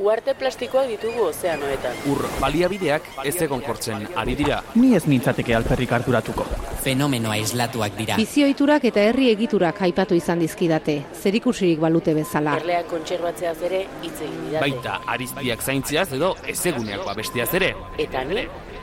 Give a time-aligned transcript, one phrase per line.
[0.00, 1.98] Uarte plastikoak ditugu ozeanoetan.
[2.08, 4.62] Ur baliabideak ez egon kortzen ari dira.
[4.80, 6.46] Ni ez nintzateke alperrik harturatuko.
[6.80, 8.16] Fenomeno aislatuak dira.
[8.16, 12.56] Bizioiturak eta herri egiturak aipatu izan dizkidate, zerikusirik balute bezala.
[12.62, 14.62] Erleak kontserbatzeaz ere hitz egin didate.
[14.64, 17.74] Baita ariztiak zaintziaz edo ezeguneak babestiaz ere.
[18.00, 18.46] Eta ni,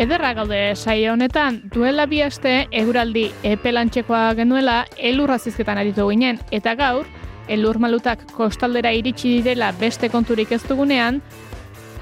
[0.00, 6.72] Ederra gaude saio honetan, duela bi aste eguraldi epelantxekoa genuela elurra zizketan aritu ginen, eta
[6.74, 7.04] gaur,
[7.52, 11.20] elur malutak kostaldera iritsi direla beste konturik ez dugunean,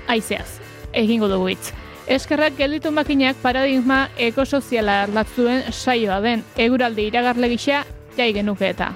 [0.06, 0.60] aizeaz,
[0.92, 1.74] egingo dugu hitz.
[2.06, 7.82] Eskerrak gelditu makinak paradigma ekosoziala aldatzuen saioa den eguraldi iragarle gisa
[8.16, 8.94] jai genuke eta.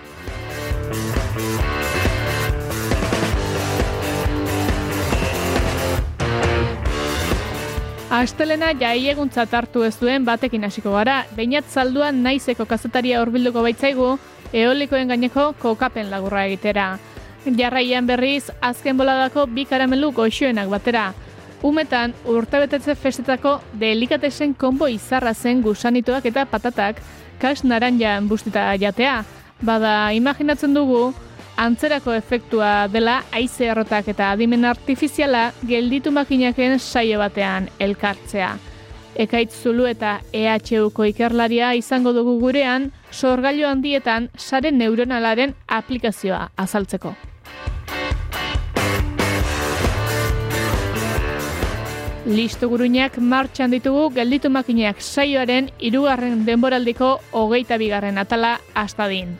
[8.13, 14.09] Astelena jai eguntzat hartu ez duen batekin hasiko gara, beinat zalduan naizeko kazetaria hurbilduko baitzaigu,
[14.53, 16.99] eolikoen gaineko kokapen lagurra egitera.
[17.57, 21.07] Jarraian berriz, azken boladako bi karamelu goxoenak batera.
[21.65, 27.01] Umetan, urtebetetze festetako delikatesen konbo izarra zen gusanitoak eta patatak,
[27.41, 29.23] kas naranjan bustita jatea.
[29.65, 31.15] Bada, imaginatzen dugu,
[31.63, 38.53] antzerako efektua dela haize errotak eta adimen artifiziala gelditu makinaken saio batean elkartzea.
[39.23, 47.15] Ekaitz Zulu eta EHUko ikerlaria izango dugu gurean, sorgailu handietan sare neuronalaren aplikazioa azaltzeko.
[52.27, 59.37] Listo guruñak martxan ditugu gelditu makineak saioaren hirugarren denboraldiko hogeita bigarren atala astadin.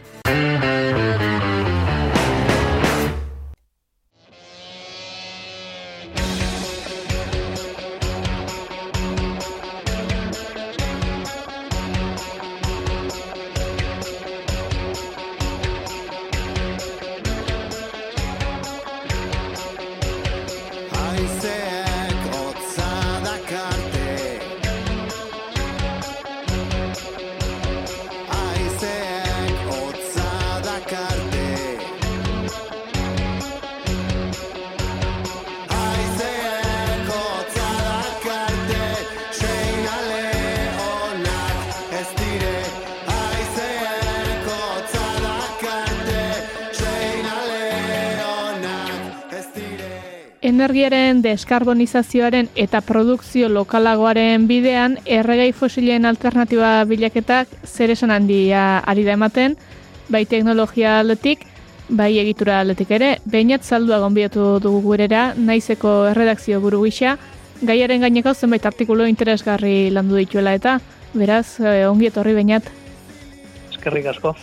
[50.43, 59.15] Energiaren deskarbonizazioaren eta produkzio lokalagoaren bidean erregai fosilen alternatiba bilaketak zer esan handia ari da
[59.15, 59.55] ematen,
[60.11, 61.45] bai teknologia aldetik,
[61.89, 67.15] bai egitura aldetik ere, behinat zaldua gonbidatu dugu gurera, naizeko erredakzio buru gisa,
[67.63, 70.81] gaiaren gaineko zenbait artikulu interesgarri landu dituela eta,
[71.15, 72.67] beraz, eh, ongi etorri behinat.
[73.71, 74.35] Eskerrik asko.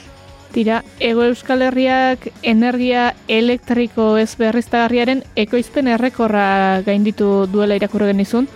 [0.52, 8.48] Tira, Ego Euskal Herriak energia elektriko ez berriztagarriaren ekoizpen errekorra gainditu duela irakurri genizun.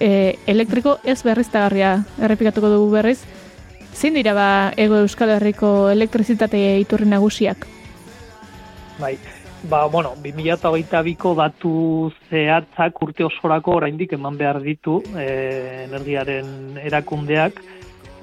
[0.00, 3.18] E, elektriko ez berriztagarria errepikatuko dugu berriz.
[3.92, 4.48] Zein dira ba
[4.80, 7.68] Ego Euskal Herriko elektrizitate iturri nagusiak?
[8.98, 9.18] Bai,
[9.68, 11.74] ba, bueno, 2022ko datu
[12.30, 15.28] zehatzak urte osorako oraindik eman behar ditu e,
[15.84, 17.60] energiaren erakundeak,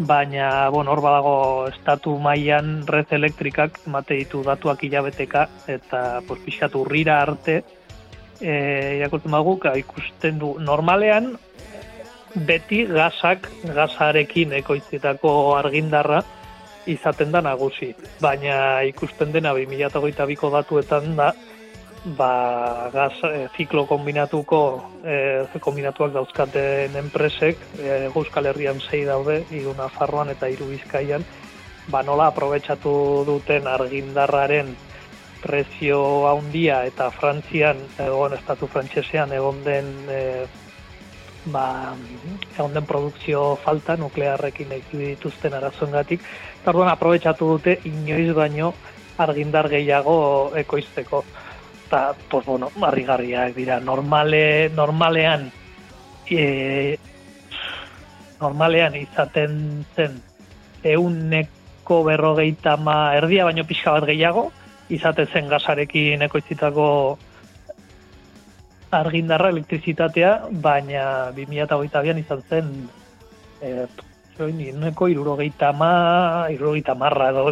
[0.08, 1.36] baina, bueno, hor badago
[1.70, 7.62] estatu mailan red elektrikak emate ditu datuak hilabeteka, eta pues, pixkat urrira arte,
[8.40, 8.54] e,
[9.00, 11.36] irakurtzen bagu, ka, ikusten du, normalean,
[12.36, 16.22] beti gasak, gasarekin ekoitzitako argindarra,
[16.90, 17.92] izaten da nagusi.
[18.22, 21.32] Baina ikusten dena 2022ko datuetan da
[22.06, 24.62] ba, gaz e, ziklo kombinatuko
[25.06, 31.26] e, kombinatuak dauzkaten enpresek e, Euskal Herrian sei daude, hiru Nafarroan eta hiru Bizkaian,
[31.90, 34.74] ba nola aprobetxatu duten argindarraren
[35.42, 40.22] prezio handia eta Frantzian egon estatu frantsesean egon den e,
[41.46, 41.94] ba,
[42.56, 46.22] egon den produkzio falta nuklearrekin dituzten arazoengatik.
[46.62, 48.74] Eta orduan aprobetsatu dute inoiz baino
[49.22, 51.24] argindar gehiago ekoizteko.
[51.92, 53.82] Eta, pues, bueno, harrigarriak dira.
[53.82, 55.52] Normale, normalean,
[56.26, 56.96] e,
[58.40, 60.16] normalean izaten zen
[60.88, 64.46] euneko berrogeita ma erdia baino pixka bat gehiago,
[64.88, 66.88] izaten zen gasarekin ekoizitako
[68.96, 70.32] argindarra elektrizitatea,
[70.64, 72.74] baina 2008an izan zen
[73.60, 73.76] e,
[74.42, 77.52] Ineko irurogeita ma, irurogeita marra edo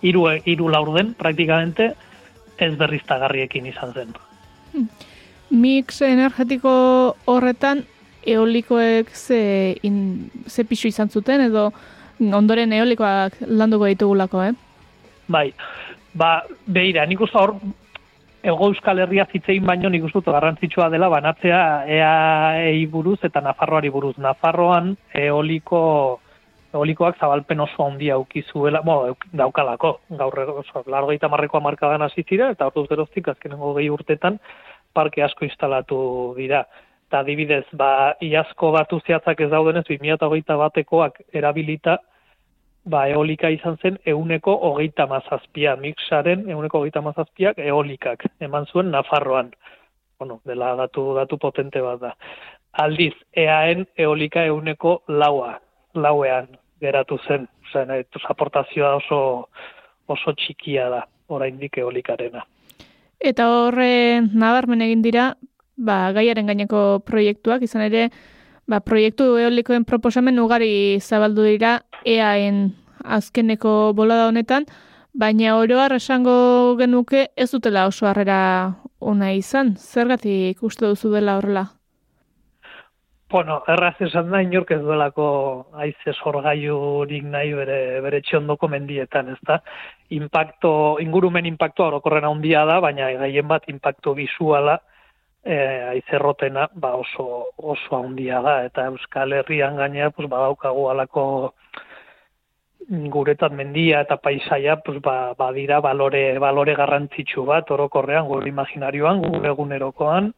[0.00, 1.92] iru, iru laurden, praktikamente,
[2.62, 4.14] ez berriztagarriekin izan zen.
[5.50, 6.72] Mix energetiko
[7.26, 7.84] horretan,
[8.28, 9.40] eolikoek ze,
[9.82, 11.70] in, ze pixu izan zuten, edo
[12.20, 14.54] ondoren eolikoak landuko ditugulako, eh?
[15.28, 15.52] Bai,
[16.14, 17.54] ba, behira, nik uste hor,
[18.48, 24.14] Ego Euskal Herria zitzein baino nik uste garrantzitsua dela banatzea EAEI buruz eta Nafarroari buruz.
[24.22, 25.80] Nafarroan eoliko
[26.78, 32.50] eolikoak zabalpen oso handia auki zuela, bo, daukalako, gaur oso, largoita marreko amarkadan hasi zira,
[32.54, 34.38] eta orduz geroztik azkenengo gehi urtetan
[34.94, 35.98] parke asko instalatu
[36.36, 36.64] dira.
[37.08, 41.96] Eta adibidez, ba, iazko batu zehatzak ez daudenez, 2008 batekoak erabilita,
[42.88, 49.52] ba, eolika izan zen euneko hogeita mazazpia, mixaren euneko hogeita mazazpiak eolikak, eman zuen Nafarroan.
[50.18, 52.14] Bueno, dela datu, datu potente bat da.
[52.84, 55.58] Aldiz, eaen eolika euneko laua,
[55.94, 56.48] lauean
[56.80, 57.48] geratu zen.
[57.72, 57.90] Zen,
[58.32, 59.48] aportazioa oso,
[60.08, 62.44] oso txikia da, oraindik eolikarena.
[63.20, 65.32] Eta horre nabarmen egin dira,
[65.76, 68.08] ba, gaiaren gaineko proiektuak, izan ere,
[68.70, 72.70] ba, proiektu eolikoen proposamen ugari zabaldu dira EAen
[73.04, 74.66] azkeneko bolada honetan,
[75.12, 78.40] baina oroar esango genuke ez dutela oso harrera
[79.00, 79.74] ona izan.
[79.76, 81.77] Zergatik uste duzu dela horrela?
[83.30, 85.24] Bueno, erraz esan da, inork ez duelako
[85.84, 89.58] aize sorgaiurik nahi bere, bere txondoko mendietan, ez da?
[90.16, 90.70] Impacto,
[91.04, 94.78] ingurumen impacto orokorren handia da, baina gaien bat impacto visuala
[95.44, 95.58] e,
[95.92, 101.24] aizerrotena ba oso, oso handia da, eta Euskal Herrian gainea pues, badaukagu alako
[102.88, 109.52] guretat mendia eta paisaia pues, ba, badira balore, balore garrantzitsu bat orokorrean, gure imaginarioan, gure
[109.52, 110.32] egunerokoan,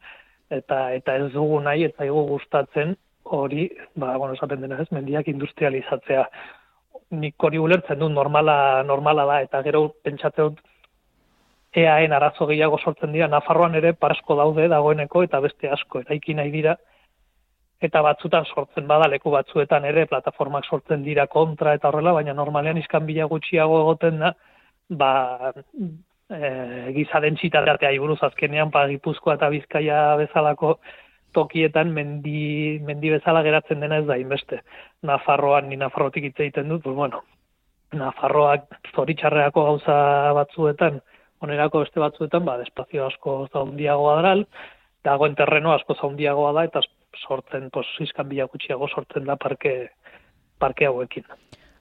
[0.51, 5.29] eta eta ez dugu nahi eta ego gustatzen hori, ba bueno, esaten dena ez, mendiak
[5.29, 6.25] industrializatzea.
[7.11, 10.61] Nik hori ulertzen du normala normala da eta gero pentsatzen dut
[11.75, 16.51] EAen arazo gehiago sortzen dira Nafarroan ere parasko daude dagoeneko eta beste asko eraiki nahi
[16.51, 16.77] dira
[17.81, 22.79] eta batzutan sortzen bada leku batzuetan ere plataformak sortzen dira kontra eta horrela, baina normalean
[22.79, 24.35] iskan bila gutxiago egoten da,
[24.91, 25.13] ba,
[26.31, 30.79] e, giza dentsitatea buruz azkenean pa Gipuzkoa eta Bizkaia bezalako
[31.35, 34.63] tokietan mendi, mendi bezala geratzen dena ez da inbeste.
[35.07, 37.23] Nafarroan ni Nafarrotik hitz egiten dut, pues bueno,
[37.93, 39.97] Nafarroak zoritxarreako gauza
[40.39, 41.01] batzuetan,
[41.41, 44.45] onerako beste batzuetan, ba, despazio asko zaundiagoa daral,
[45.07, 46.83] dagoen terreno asko zaundiagoa da, eta
[47.27, 49.75] sortzen, pues, izkan bila gutxiago sortzen da parke,
[50.59, 51.27] parke hauekin.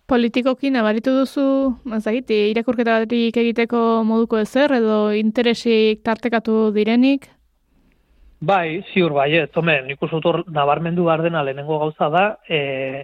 [0.10, 1.44] Politikoki nabaritu duzu,
[1.86, 3.80] mazagit, irakurketa batik egiteko
[4.10, 7.28] moduko ezer edo interesik tartekatu direnik?
[8.42, 13.04] Bai, ziur bai, ez, omen, nik usutor nabarmendu behar dena lehenengo gauza da, e,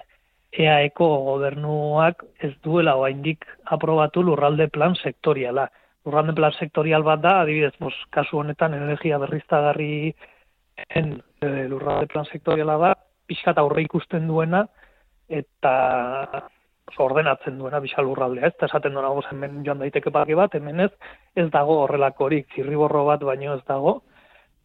[0.65, 3.45] EAeko gobernuak ez duela oaindik
[3.77, 5.67] aprobatu lurralde plan sektoriala.
[6.07, 10.15] Lurralde plan sektorial bat da, adibidez, mos, kasu honetan energia berriztagarri
[10.89, 12.93] en e, lurralde plan sektoriala da,
[13.29, 14.65] pixkat aurre ikusten duena,
[15.29, 15.75] eta
[17.01, 20.91] ordenatzen duena bisal urraldea, ez, esaten duena goz hemen joan daiteke pake bat, hemen ez,
[21.35, 24.01] ez dago horrelakorik, zirriborro bat baino ez dago,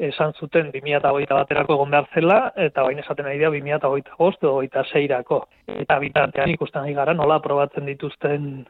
[0.00, 4.55] esan zuten 2008 baterako egon behar zela, eta bain esaten nahi dira 2008 gozt edo
[4.61, 8.67] 2006 Eta bitartean ikusten nahi gara nola aprobatzen dituzten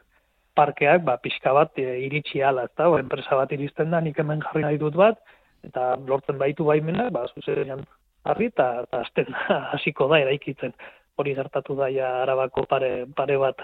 [0.55, 4.19] parkeak, ba, pixka bat e, iritsi ala, ez da, o, enpresa bat iristen da, nik
[4.19, 5.21] hemen jarri nahi dut bat,
[5.63, 7.85] eta lortzen baitu baimena, ba, zuzen
[8.23, 9.31] harri, eta azten
[9.73, 10.75] hasiko da eraikitzen
[11.17, 13.63] hori gertatu daia arabako pare, pare bat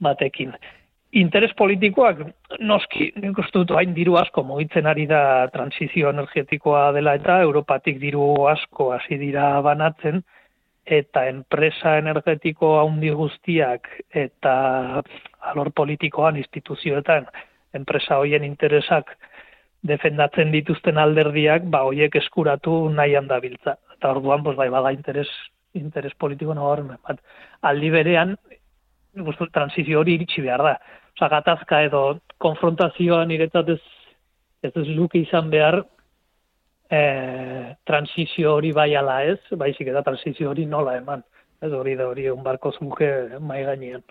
[0.00, 0.54] batekin.
[1.20, 2.20] Interes politikoak,
[2.62, 7.98] noski, nik uste dut hain diru asko mugitzen ari da transizio energetikoa dela eta Europatik
[7.98, 10.22] diru asko hasi dira banatzen,
[10.86, 14.54] eta enpresa energetiko handi guztiak eta
[15.52, 17.26] alor politikoan instituzioetan
[17.74, 19.12] enpresa hoien interesak
[19.86, 23.76] defendatzen dituzten alderdiak, ba hoiek eskuratu nahian dabiltza.
[23.96, 25.28] Eta orduan, pues, bai, bada interes
[25.74, 27.20] interes politiko nabarmen bat.
[27.62, 28.36] Aldi berean,
[29.26, 30.74] gustu transizio hori iritsi behar da.
[31.16, 32.02] Osa, gatazka edo
[32.40, 33.80] konfrontazioa niretzat ez,
[34.62, 35.82] ez ez luke izan behar
[36.90, 37.00] e,
[37.86, 41.24] transizio hori bai ala ez, baizik eta transizio hori nola eman.
[41.60, 44.02] Ez hori da hori un barko zuke mai gainean.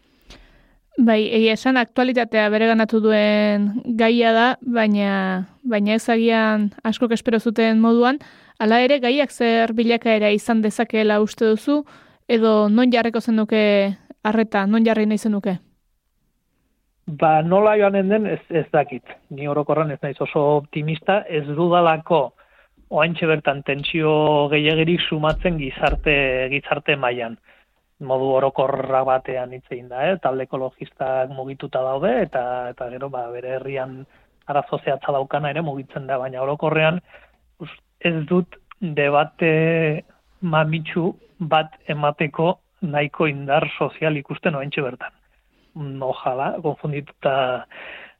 [0.99, 7.79] Bai, egia esan aktualitatea bereganatu duen gaia da, baina baina ez agian askok espero zuten
[7.79, 8.19] moduan,
[8.59, 11.83] hala ere gaiak zer bilakaera izan dezakeela uste duzu,
[12.27, 13.61] edo non jarreko zenuke
[14.23, 15.57] arreta, non jarri nahi zenuke?
[17.07, 19.03] Ba, nola joanen den ez, ez dakit.
[19.33, 22.33] Ni orokorran ez naiz oso optimista, ez dudalako
[22.89, 24.11] oaintxe bertan tentsio
[24.51, 26.13] gehiagirik sumatzen gizarte
[26.53, 27.37] gizarte mailan
[27.99, 30.17] modu orokorra batean hitz egin da, eh?
[30.23, 33.99] talde ekologistak mugituta daude eta eta gero ba bere herrian
[34.47, 37.01] arazo zehatza daukana ere mugitzen da, baina orokorrean
[37.99, 40.03] ez dut debate
[40.41, 45.11] mamitsu bat emateko nahiko indar sozial ikusten oaintxe bertan.
[45.75, 47.65] Mm, Ojala, konfundituta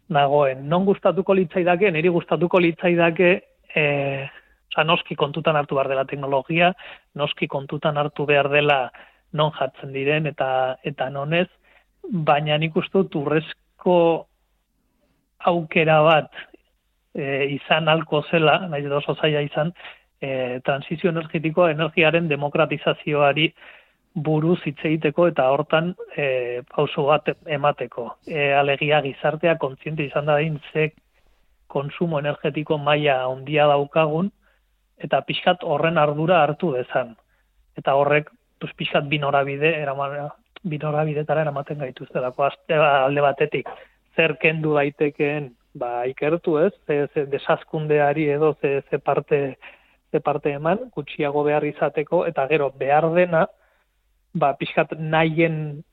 [0.09, 0.67] nagoen.
[0.69, 3.31] Non gustatuko litzaidake, niri gustatuko litzaidake
[3.75, 4.27] eh
[4.69, 6.73] Osa, noski kontutan hartu behar dela teknologia,
[7.15, 8.91] noski kontutan hartu behar dela
[9.33, 11.47] non jartzen diren eta eta nonez,
[12.03, 14.27] baina nik uste urrezko
[15.39, 16.31] aukera bat
[17.19, 19.73] e, izan alko zela, nahi edo oso zaila izan,
[20.21, 23.49] e, transizio energetikoa energiaren demokratizazioari
[24.15, 28.07] buruz hitz egiteko eta hortan e, pauso bat emateko.
[28.27, 30.39] E, alegia gizartea kontziente izan da
[30.73, 30.91] ze
[31.67, 34.31] konsumo energetiko maila handia daukagun
[34.97, 37.15] eta pixkat horren ardura hartu dezan.
[37.77, 40.29] Eta horrek pues, pixkat binorabide eraman,
[40.63, 43.69] binorabidetara eramaten gaituztelako aste alde batetik
[44.15, 49.57] zer kendu daitekeen ba ikertu ez ze, ze desazkundeari edo ze, ze parte
[50.11, 53.47] ze parte eman gutxiago behar izateko eta gero behar dena
[54.33, 55.83] ba pixkat nahien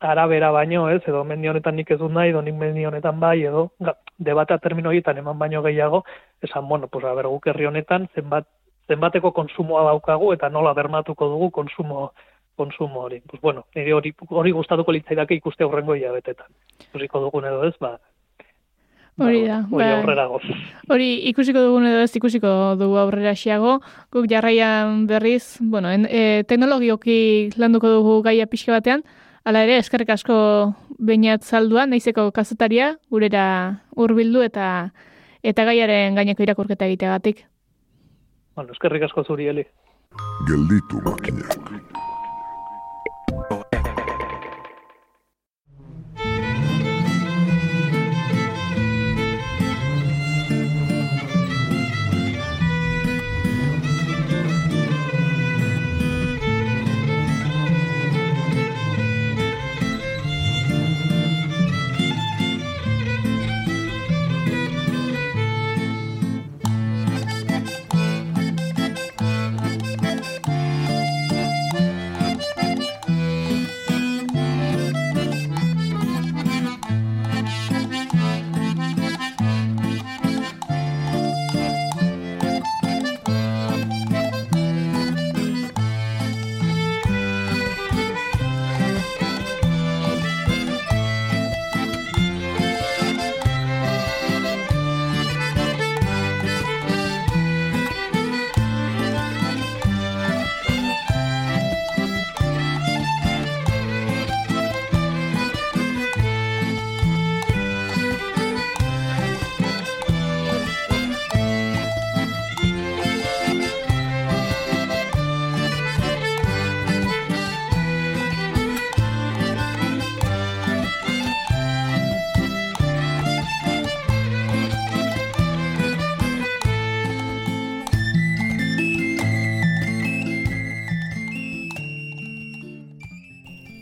[0.00, 3.42] arabera baino ez edo mendi honetan nik ez dut nahi edo nik mendi honetan bai
[3.42, 3.70] edo
[4.18, 6.04] debata termino horietan eman baino gehiago
[6.42, 8.46] esan bueno pues a ber guk herri honetan zenbat
[8.88, 12.12] zenbateko konsumoa daukagu eta nola bermatuko dugu konsumo
[12.56, 13.20] konsumo hori.
[13.20, 16.46] Pues bueno, nire hori, hori gustatuko litzaidake ikuste aurrengo hilabetetan.
[16.88, 17.98] Ikusiko dugun edo ez, ba,
[19.16, 19.60] Hori da.
[19.70, 20.42] hori ba, aurrera goz.
[20.90, 22.48] Hori ikusiko dugun edo ez ikusiko
[22.80, 23.76] dugu aurrera xiago.
[24.10, 29.04] Guk jarraian berriz, bueno, en, e, teknologioki landuko dugu gaia pixka batean.
[29.44, 30.36] Hala ere, eskerrik asko
[30.98, 33.46] bainat zaldua, naizeko kazetaria, gurera
[33.94, 34.90] hurbildu eta
[35.44, 37.44] eta gaiaren gaineko irakurketa egiteagatik.
[38.56, 39.66] Bueno, eskerrik asko zuri, Eli.
[40.48, 41.73] Gelditu makinak.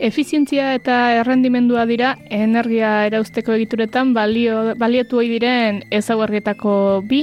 [0.03, 6.73] Efizientzia eta errendimendua dira energia erauzteko egituretan balio, baliotu ohi diren ezaugarrietako
[7.07, 7.21] bi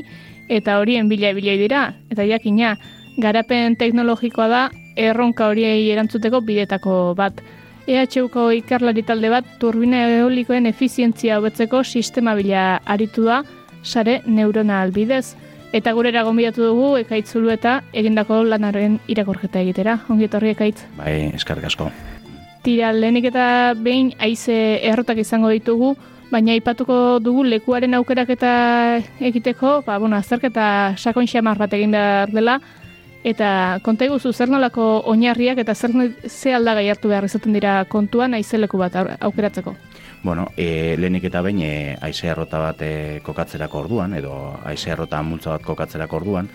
[0.48, 1.82] eta horien bila biloi dira.
[2.08, 2.78] Eta jakina,
[3.20, 4.62] garapen teknologikoa da
[4.96, 7.42] erronka horiei erantzuteko bidetako bat.
[7.90, 13.42] EHUko ikerlari talde bat turbina eolikoen efizientzia hobetzeko sistema bila aritu da
[13.84, 15.36] sare neuronal bidez.
[15.76, 19.98] Eta gurera gonbidatu dugu ekaitzulu eta egindako lanaren irakorketa egitera.
[20.08, 20.80] Ongi etorri ekaitz.
[20.96, 21.92] Bai, eskarrik asko.
[22.64, 25.94] Tira, lehenik eta behin haize errotak izango ditugu,
[26.30, 28.52] baina aipatuko dugu lekuaren aukerak eta
[29.20, 32.60] egiteko, ba, bueno, azterketa sakon xamar bat egin behar dela,
[33.24, 35.92] eta konta iguzu zer nolako oinarriak eta zer
[36.28, 39.76] ze aldagai hartu behar izaten dira kontuan haize leku bat au- aukeratzeko.
[40.24, 44.34] Bueno, e, lehenik eta behin e, aize errota bat e, kokatzerako orduan, edo
[44.68, 46.50] aize errota multza bat kokatzerako orduan,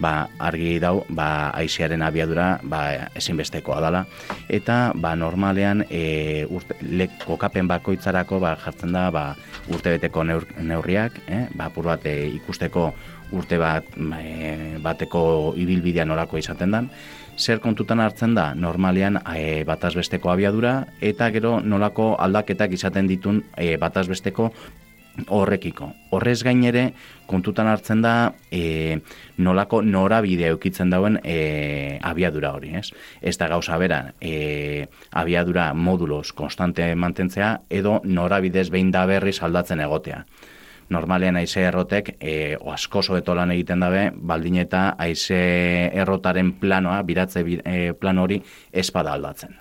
[0.00, 4.04] ba, argi dau, ba, aizearen abiadura ba, ezinbestekoa dela.
[4.48, 9.24] Eta ba, normalean e, urte, le, kokapen bakoitzarako ba, jartzen da ba,
[9.70, 11.46] urtebeteko neur, neurriak, eh?
[11.54, 12.90] ba, apur bat e, ikusteko
[13.36, 13.86] urte bat
[14.18, 16.90] e, bateko ibilbidea norako izaten dan.
[17.40, 23.76] Zer kontutan hartzen da, normalean e, batazbesteko abiadura, eta gero nolako aldaketak izaten ditun e,
[23.80, 24.50] batazbesteko
[25.28, 25.90] horrekiko.
[26.10, 26.92] Horrez gain ere,
[27.26, 29.00] kontutan hartzen da e,
[29.38, 32.90] nolako norabide eukitzen dauen e, abiadura hori, ez?
[33.20, 39.80] Ez da gauza bera, e, abiadura modulos konstante mantentzea, edo norabidez behin da berriz aldatzen
[39.80, 40.24] egotea.
[40.90, 45.38] Normalean aize errotek, e, o asko sobeto lan egiten dabe, baldin eta aize
[45.94, 49.54] errotaren planoa, biratze bi- e, plan hori, espada aldatzen.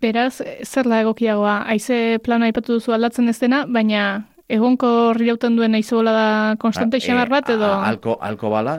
[0.00, 1.62] Beraz, zer da egokiagoa?
[1.70, 7.02] Haize plana aipatu duzu aldatzen ez dena, baina egonko riauten duen haize da konstante Ba,
[7.02, 7.66] xamar bat edo...
[7.66, 8.76] Alko, alko bala,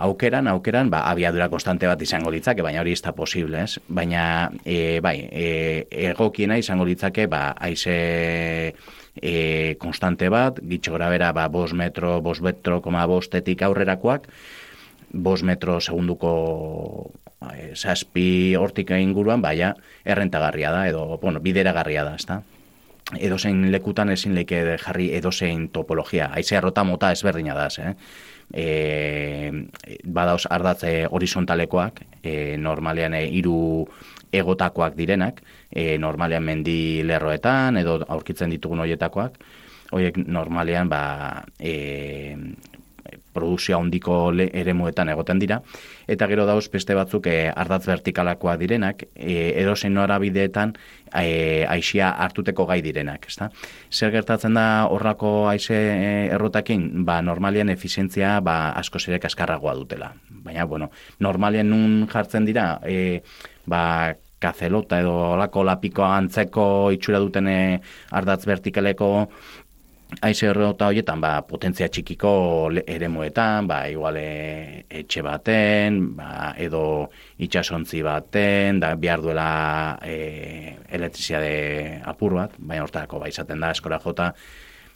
[0.00, 3.78] aukeran, aukeran, ba, abiadura konstante bat izango litzake, baina hori ez da posible, ez?
[3.88, 8.72] Baina, e, bai, e, egokiena izango litzake, ba, aize
[9.20, 14.30] e, konstante bat, gitxo grabera, ba, bos metro, bos metro, koma bostetik aurrerakoak,
[15.12, 17.12] bos metro segunduko
[17.52, 22.42] e, zazpi hortik inguruan, baina errentagarria da, edo, bueno, bideragarria da, ezta?
[23.18, 26.30] edozein lekutan ezin leke jarri edozein topologia.
[26.36, 27.94] Aizea rota mota ezberdina da, eh?
[28.52, 29.52] E,
[30.04, 33.86] badauz ardatze horizontalekoak, e, normalean e, hiru
[34.32, 39.38] egotakoak direnak, e, normalean mendi lerroetan, edo aurkitzen ditugun hoietakoak,
[39.92, 42.36] horiek normalean ba, e,
[43.32, 45.60] produkzio handiko le- eremuetan egoten dira,
[46.06, 50.74] eta gero dauz beste batzuk e, ardatz vertikalakoak direnak, e, edozein norabideetan
[51.14, 53.50] e, aixia hartuteko gai direnak, ezta?
[53.90, 55.78] Zer gertatzen da horrako aize
[56.32, 57.04] errotakin?
[57.04, 60.12] Ba, normalian efizientzia ba, asko zere kaskarragoa dutela.
[60.42, 63.22] Baina, bueno, normalian nun jartzen dira, e,
[63.66, 67.46] ba, kazelota edo olako lapiko antzeko itxura duten
[68.10, 69.28] ardatz vertikaleko
[70.20, 72.30] Aize errota horietan, ba, potentzia txikiko
[72.84, 76.82] eremuetan, ba, igual e, etxe baten, ba, edo
[77.40, 79.46] itxasontzi baten, da, behar duela
[80.04, 84.28] e, elektriziade apur bat, baina hortako, ba, izaten da, eskora jota,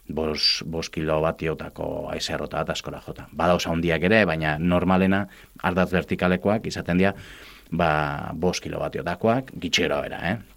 [0.07, 3.25] bos, bos kilo batiotako aize errota bat askora jota.
[3.33, 5.25] Badauz handiak ere, baina normalena,
[5.63, 7.15] ardatz vertikalekoak izaten dira,
[7.71, 7.89] ba,
[8.35, 10.56] bos kilo batiotakoak, gitxera bera, eh?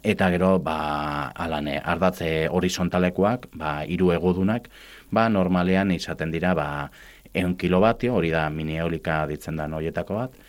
[0.00, 4.70] Eta gero, ba, alane, ardatze horizontalekoak, ba, hiru egodunak,
[5.12, 6.88] ba, normalean izaten dira, ba,
[7.36, 10.40] eun kilobatio, hori da mini eolika ditzen da noietako bat,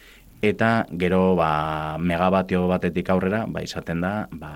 [0.42, 4.54] eta gero, ba, megabatio batetik aurrera, ba, izaten da, ba,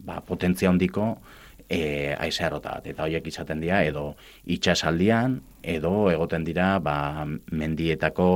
[0.00, 1.18] ba, potentzia handiko
[1.68, 2.88] e, aize errota bat.
[2.88, 4.14] Eta horiek izaten dira, edo
[4.56, 8.28] itxasaldian, edo egoten dira, ba, mendietako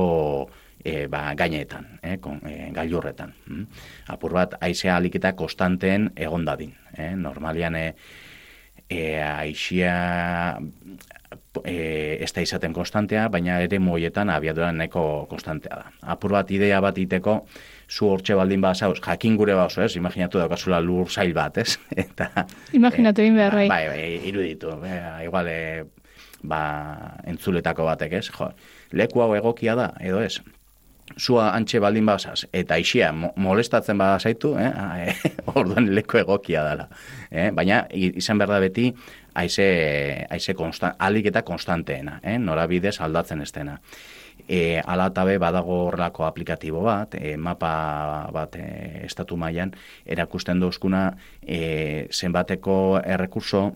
[0.83, 3.33] e, ba, gaineetan, eh, kon, e, gailurretan.
[3.47, 3.65] Mm?
[4.15, 6.73] Apur bat, aizea aliketa konstanteen egon dadin.
[6.97, 7.15] Eh?
[7.15, 7.95] Normalian, e,
[8.89, 10.57] e, aixia
[11.63, 15.91] e, ez da izaten konstantea, baina ere moietan abiadura neko konstantea da.
[16.15, 17.39] Apur bat idea bat iteko,
[17.89, 19.95] zu hortxe baldin ba zauz, jakin gure bazo, ez?
[19.99, 21.77] Imaginatu daukazula lur zail bat, ez?
[22.05, 23.67] Eta, Imaginatu egin behar, bai.
[23.69, 24.77] Bai, bai, iruditu.
[24.85, 25.85] E, igual, e,
[26.41, 26.61] ba,
[27.27, 28.29] entzuletako batek, ez?
[28.33, 28.51] Jo,
[28.95, 30.39] leku hau egokia da, edo ez?
[31.17, 34.69] Zua antxe baldin bazaz, eta ixia mo- molestatzen bada zaitu, eh?
[34.79, 35.15] Ah, eh,
[35.55, 36.87] orduan leku egokia dela.
[37.31, 37.49] Eh?
[37.51, 38.93] Baina, izan behar da beti,
[39.35, 39.65] aize,
[40.29, 42.37] aize konstan, alik eta konstanteena, eh?
[42.39, 43.79] norabidez aldatzen ez dena.
[44.47, 49.73] E, ala eta be badago horrelako aplikatibo bat, e, mapa bat e, estatu mailan
[50.05, 51.11] erakusten dozkuna
[51.43, 53.73] e, zenbateko errekurso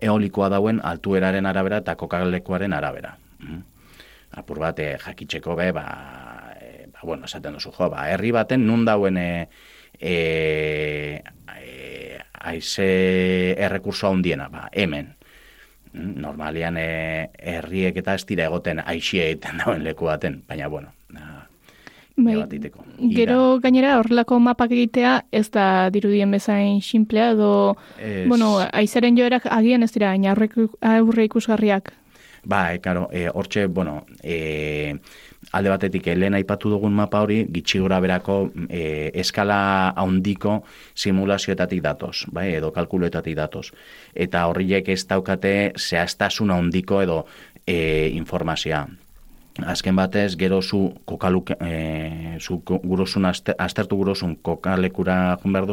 [0.00, 3.16] eolikoa dauen altueraren arabera eta kokalekuaren arabera.
[3.40, 3.60] Mm.
[4.40, 5.84] Apur bat, e, jakitzeko be, ba,
[7.02, 9.48] bueno, esaten duzu, jo, ba, herri baten nun dauen e,
[9.98, 11.22] e,
[11.60, 12.90] e, aize
[13.58, 15.14] errekurso handiena, ba, hemen.
[15.92, 20.92] Mm, Normalian e, herriek eta ez dira egoten aixia egiten dauen leku baten, baina bueno,
[22.20, 22.36] Bai.
[23.14, 29.46] Gero gainera horrelako mapak egitea ez da dirudien bezain simplea edo Ez- bueno, aizaren joerak
[29.46, 31.92] agian ez dira aurre ikusgarriak.
[32.44, 34.96] Ba, e, karo, e, hortxe, bueno, e,
[35.52, 40.60] alde batetik, lehen aipatu dugun mapa hori, gitxi gora berako e, eskala handiko
[40.94, 43.70] simulazioetatik datoz, bai, edo kalkuloetatik datoz.
[44.14, 47.24] Eta horriek ez daukate zehaztasun handiko edo
[47.66, 48.86] e, informazioa.
[49.66, 55.66] Azken batez, gero zu kokaluk, e, zu gurosun aztertu gurosun kokalekura joan behar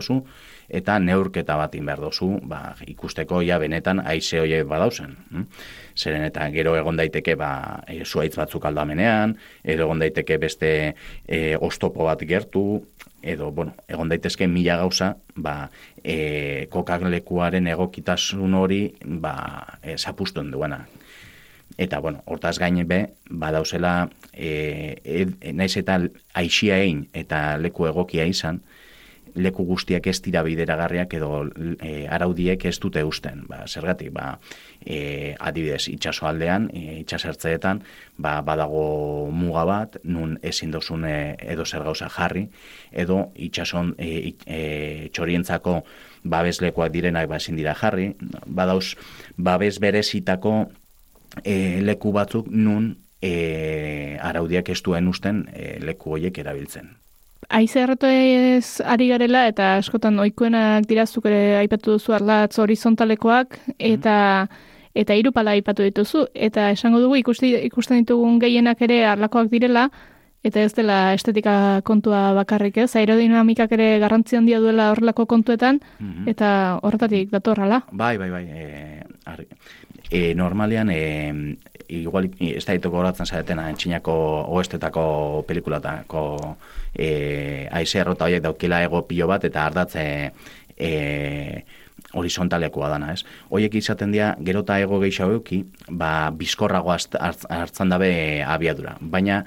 [0.67, 5.15] eta neurketa bat behar dozu, ba, ikusteko ja benetan aize horiek badauzen.
[5.31, 5.45] hm?
[5.97, 10.95] Zeren eta gero egon daiteke ba, e, zuaitz batzuk aldamenean, edo egon daiteke beste
[11.27, 12.83] e, ostopo bat gertu,
[13.21, 15.69] edo, bueno, egon daitezke mila gauza, ba,
[16.03, 20.85] e, kokaglekuaren egokitasun hori, ba, e, zapustuen duena.
[21.77, 25.99] Eta, bueno, hortaz gaine be, badauzela, e, e, naiz eta
[26.33, 28.61] aixia egin eta leku egokia izan,
[29.37, 31.45] leku guztiak ez dira bideragarriak edo
[31.79, 33.43] e, araudiek ez dute usten.
[33.47, 34.39] Ba, zergatik, ba,
[34.81, 37.83] e, adibidez, itxaso aldean, e, itxasertzeetan,
[38.17, 42.47] ba, badago muga bat, nun ezin dozune edo zer gauza jarri,
[42.91, 44.61] edo itxason e, e,
[45.13, 45.79] txorientzako
[46.27, 48.11] babeslekoak direnak ba, ezin dira jarri,
[48.45, 48.95] badauz
[49.37, 50.57] babes berezitako
[51.43, 56.95] e, leku batzuk nun e, araudiak ez duen usten e, leku horiek erabiltzen.
[57.49, 64.15] Aize erratoez ari garela eta askotan ohikoenak dirazuk ere aipatu duzu arlatz horizontalekoak eta
[64.97, 69.87] eta hiru pala aipatu dituzu eta esango dugu ikusti, ikusten ditugun gehienak ere arlakoak direla
[70.43, 76.27] eta ez dela estetika kontua bakarrik ez, aerodinamikak ere garrantzi handia duela horrelako kontuetan Mhm.
[76.29, 77.81] eta horretatik datorrala.
[77.91, 78.43] Bai, bai, bai.
[78.43, 79.03] E,
[80.11, 81.55] e, normalean, e,
[81.89, 84.13] igual, ez da ditu goratzen zaretena, entxinako
[84.57, 86.23] oestetako pelikulatako
[86.93, 90.31] e, aize errota horiek daukila ego pilo bat, eta ardatze
[90.77, 91.63] e,
[92.13, 93.23] horizontalekoa dana, ez?
[93.51, 98.95] Hoiek izaten dira, gero eta ego gehiago euki, ba, bizkorrago hart- hart- hartzen dabe abiadura.
[99.01, 99.41] Baina,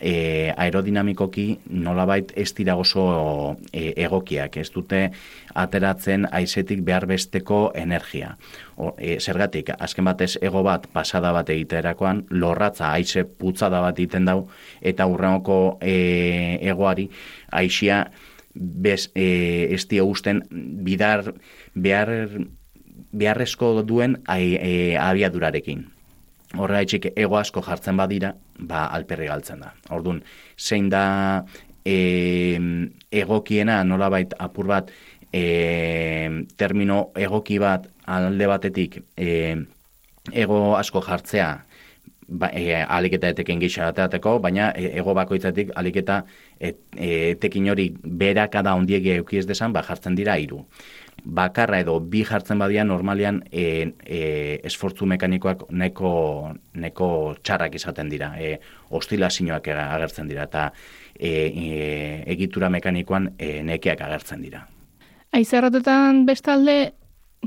[0.00, 5.10] e, aerodinamikoki nolabait ez dira oso e, egokiak, ez dute
[5.54, 8.36] ateratzen aizetik behar besteko energia.
[8.76, 14.50] E, zergatik, azken batez ego bat pasada bat egiterakoan, lorratza aize putzada bat egiten dau,
[14.84, 17.06] eta urrenoko e, egoari
[17.56, 18.02] aixia
[18.54, 20.42] bez, e, ez dio usten
[20.84, 21.32] bidar,
[21.72, 22.12] behar,
[23.16, 25.86] beharrezko duen ai, e, abiadurarekin.
[26.56, 29.72] Horregaitzik ego asko jartzen badira, ba alperri galtzen da.
[29.92, 30.22] Ordun
[30.56, 31.44] zein da
[31.84, 32.58] e,
[33.10, 34.92] egokiena nolabait apur bat
[35.32, 39.56] e, termino egoki bat alde batetik e,
[40.32, 41.50] ego asko jartzea
[42.28, 46.22] ba, e, aliketa eteken gisa ateateko, baina e, ego bakoitzatik aliketa
[46.58, 50.64] et, e, etekin hori berakada ondiege euki ez desan, ba jartzen dira hiru
[51.26, 54.20] bakarra edo bi jartzen badia normalian e, e,
[54.64, 56.12] esfortzu mekanikoak neko,
[56.74, 57.08] neko
[57.42, 58.56] txarrak izaten dira, e,
[58.94, 60.68] ostilazioak agertzen dira, eta
[61.18, 64.62] e, e, egitura mekanikoan e, nekeak agertzen dira.
[65.34, 66.94] Aize erratetan bestalde,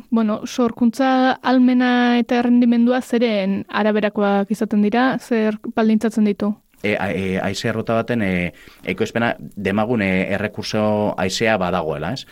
[0.09, 6.53] bueno, sorkuntza almena eta errendimendua zeren araberakoak izaten dira, zer baldintzatzen ditu?
[6.83, 8.53] E, a- e, aize errota baten e,
[8.87, 12.25] ekoizpena demagun e, errekurso aizea badagoela, ez?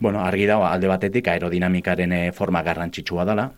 [0.00, 3.50] Bueno, argi dago alde batetik aerodinamikaren e, forma garrantzitsua dela,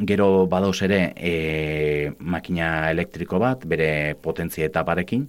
[0.00, 5.26] Gero badauz ere e, makina elektriko bat, bere potentzia etaparekin,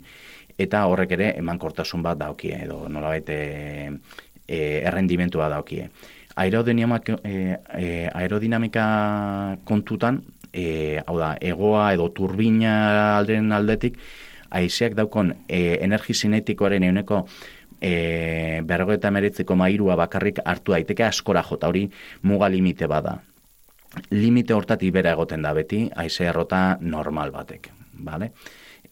[0.57, 3.39] eta horrek ere emankortasun bat daukie, edo nolabait e,
[4.47, 5.89] e, errendimentua daukie.
[6.35, 13.99] Aerodinamika, e, e, aerodinamika kontutan, e, hau da, egoa edo turbina alderen aldetik,
[14.49, 17.25] haizeak daukon e, energi zinetikoaren euneko
[17.81, 21.87] e, berrogeita meretziko mairua bakarrik hartu daiteke askora jota hori
[22.23, 23.19] muga limite bada
[24.11, 28.31] limite hortatik bera egoten da beti, haize errota normal batek, bale?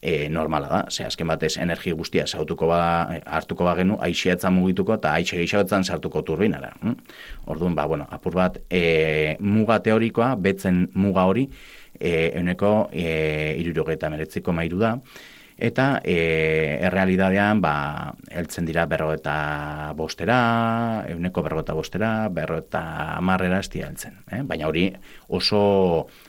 [0.02, 4.96] E, normala da, ze azken batez energi guztia sautuko ba, hartuko ba genu, aixiatza mugituko
[4.98, 6.72] eta aixe geixagotzen sartuko turbinara.
[6.82, 6.96] Hm?
[7.54, 11.46] Orduan, ba, bueno, apur bat, e, muga teorikoa, betzen muga hori,
[12.00, 13.06] e, euneko e,
[13.62, 14.96] irurogeita meretziko mairu da,
[15.62, 16.18] eta e,
[16.88, 17.76] errealidadean ba,
[18.34, 22.82] heltzen dira berro eta bostera, euneko berro eta bostera, berro eta
[23.20, 24.18] amarrera ez dira heltzen.
[24.34, 24.42] Eh?
[24.48, 24.90] Baina hori
[25.30, 25.62] oso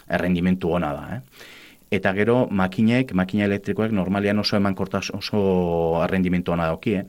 [0.07, 1.17] errendimentu ona da.
[1.17, 1.62] Eh?
[1.93, 5.41] Eta gero makinek, makina elektrikoek normalian oso emankortas oso
[6.07, 7.05] errendimentu ona daukie,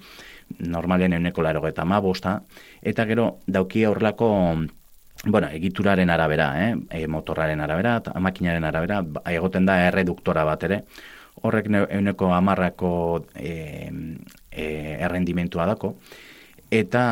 [0.59, 2.41] normalian euneko laro eta bosta,
[2.81, 4.29] eta gero daukie horrelako
[5.25, 6.75] bueno, egituraren arabera, eh?
[6.89, 10.81] e, motorraren arabera, makinaren arabera, ba, egoten da erreduktora bat ere,
[11.41, 13.89] horrek ne- euneko amarrako e,
[14.51, 14.67] e,
[14.99, 15.95] errendimentua dako,
[16.71, 17.05] eta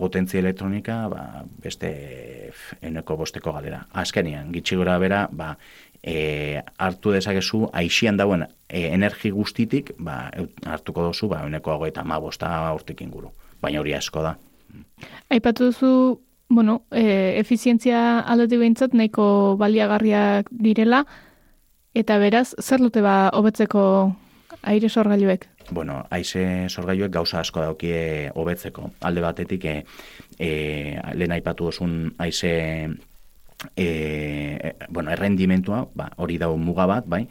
[0.00, 1.90] potentzia elektronika ba, beste
[2.80, 3.82] euneko bosteko galera.
[3.92, 5.52] Azkenian, gitxi gora bera, ba,
[6.02, 10.30] e, hartu dezakezu, aixian dauen e, energi guztitik, ba,
[10.66, 13.30] hartuko dozu, ba, euneko hau eta bosta urtik inguru.
[13.60, 14.36] Baina hori asko da.
[15.30, 21.04] Aipatu duzu, bueno, e, efizientzia aldetik behintzat nahiko baliagarriak direla,
[21.94, 24.14] eta beraz, zer dute ba hobetzeko
[24.62, 25.48] aire sorgailuek?
[25.70, 28.90] bueno, aize sorgailuek gauza asko daukie hobetzeko.
[29.06, 29.84] Alde batetik, e,
[30.38, 30.50] e,
[31.14, 32.52] lehen aipatu osun aize
[33.76, 37.26] e, bueno, errendimentua, ba, hori dau muga bat, bai,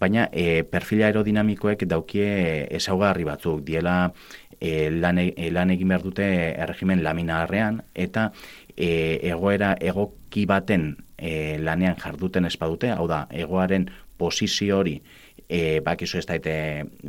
[0.00, 2.28] baina e, perfila aerodinamikoek daukie
[2.76, 4.12] ezaugarri batzuk, diela
[4.60, 8.30] e, lan, e, lan egin behar dute erregimen laminarrean, eta
[8.76, 15.00] e, egoera egoki baten e, lanean jarduten espadute, hau da, egoaren posizio hori
[15.48, 16.54] e, bakizu ez daite,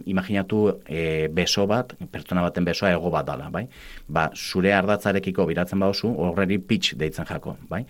[0.06, 3.66] imaginatu e, beso bat, pertsona baten besoa ego bat dala, bai?
[4.08, 7.84] Ba, zure ardatzarekiko biratzen baduzu, horreri pitch deitzen jako, bai?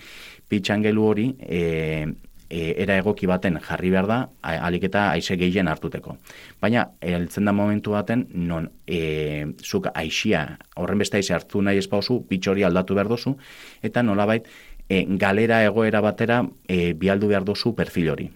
[0.47, 2.07] Pitch angelu hori, e,
[2.49, 6.17] e, era egoki baten jarri behar da, alik eta aize gehien hartuteko.
[6.61, 12.21] Baina, heltzen da momentu baten, non e, zuk aixia, horren beste aize hartu nahi espauzu,
[12.29, 13.35] pitch hori aldatu behar dozu,
[13.83, 14.47] eta nolabait,
[14.87, 18.29] e, galera egoera batera e, bialdu behar dozu perfil hori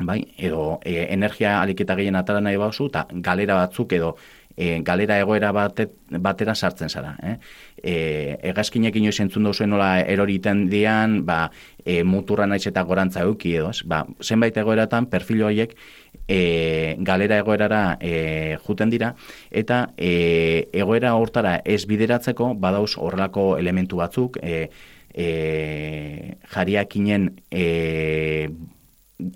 [0.00, 4.16] bai, edo e, energia aliketa gehien atara nahi bauzu, eta galera batzuk edo
[4.56, 7.14] e, galera egoera batet, batera sartzen zara.
[7.22, 7.34] Eh?
[7.82, 7.94] E,
[8.50, 11.50] egazkinek inoiz entzun duzuen nola eroriten dian, ba,
[11.84, 15.74] e, muturra naiz eta gorantza euki edo, ba, zenbait egoeratan perfil horiek
[16.28, 19.14] e, galera egoerara e, juten dira,
[19.50, 24.68] eta e, egoera hortara ez bideratzeko badauz horrelako elementu batzuk, e,
[25.14, 28.48] e, jariakinen e,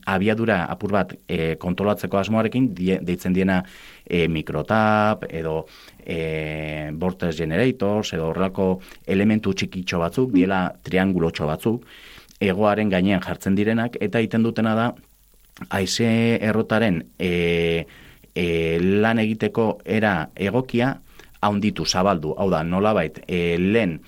[0.06, 3.60] abiadura apur bat e, kontrolatzeko asmoarekin deitzen diena
[4.04, 5.66] e, mikrotap edo
[6.02, 8.68] e, vortex generators edo horrelako
[9.06, 11.86] elementu txikitxo batzuk, diela triangulotxo batzuk,
[12.40, 14.92] egoaren gainean jartzen direnak, eta egiten dutena da,
[15.74, 16.08] haize
[16.42, 17.86] errotaren e,
[18.34, 18.46] e,
[18.78, 20.96] lan egiteko era egokia,
[21.42, 24.00] haunditu, zabaldu, hau da, nolabait, e, lehen,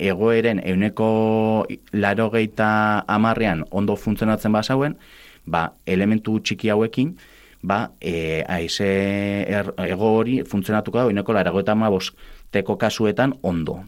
[0.00, 4.96] egoeren euneko larogeita amarrean ondo funtzionatzen basauen,
[5.46, 7.14] ba, elementu txiki hauekin,
[7.62, 8.88] ba, e, aize
[9.44, 11.76] er, ego hori funtzionatuko da, euneko larogeita
[12.50, 13.80] teko kasuetan ondo.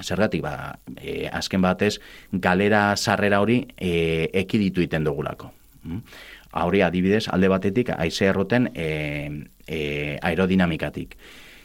[0.00, 1.98] Zergatik, ba, e, azken batez,
[2.32, 5.52] galera sarrera hori e, ekiditu iten dugulako.
[5.84, 6.00] Mm?
[6.62, 11.16] Hori adibidez, alde batetik, aize erroten e, e, aerodinamikatik.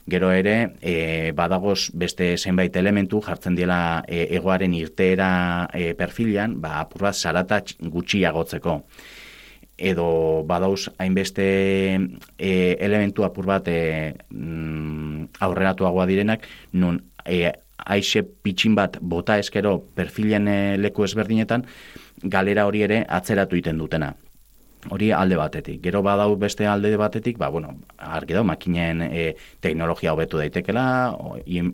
[0.08, 6.78] Gero ere, e, badagoz beste zenbait elementu jartzen diela e, egoaren irteera e, perfilian, ba,
[6.80, 8.78] apur bat zarata gutxiagotzeko.
[9.78, 10.08] Edo
[10.48, 11.48] badauz hainbeste
[12.40, 19.76] e, elementu apur bat e, mm, aurreratuagoa direnak, nun e, aixe pitxin bat bota eskero
[20.00, 21.68] perfilian e, leku ezberdinetan,
[22.24, 24.14] galera hori ere atzeratu iten dutena.
[24.86, 25.82] Hori alde batetik.
[25.84, 29.24] Gero badau beste alde batetik, ba, bueno, argi da, makinen e,
[29.60, 31.18] teknologia hobetu daitekela,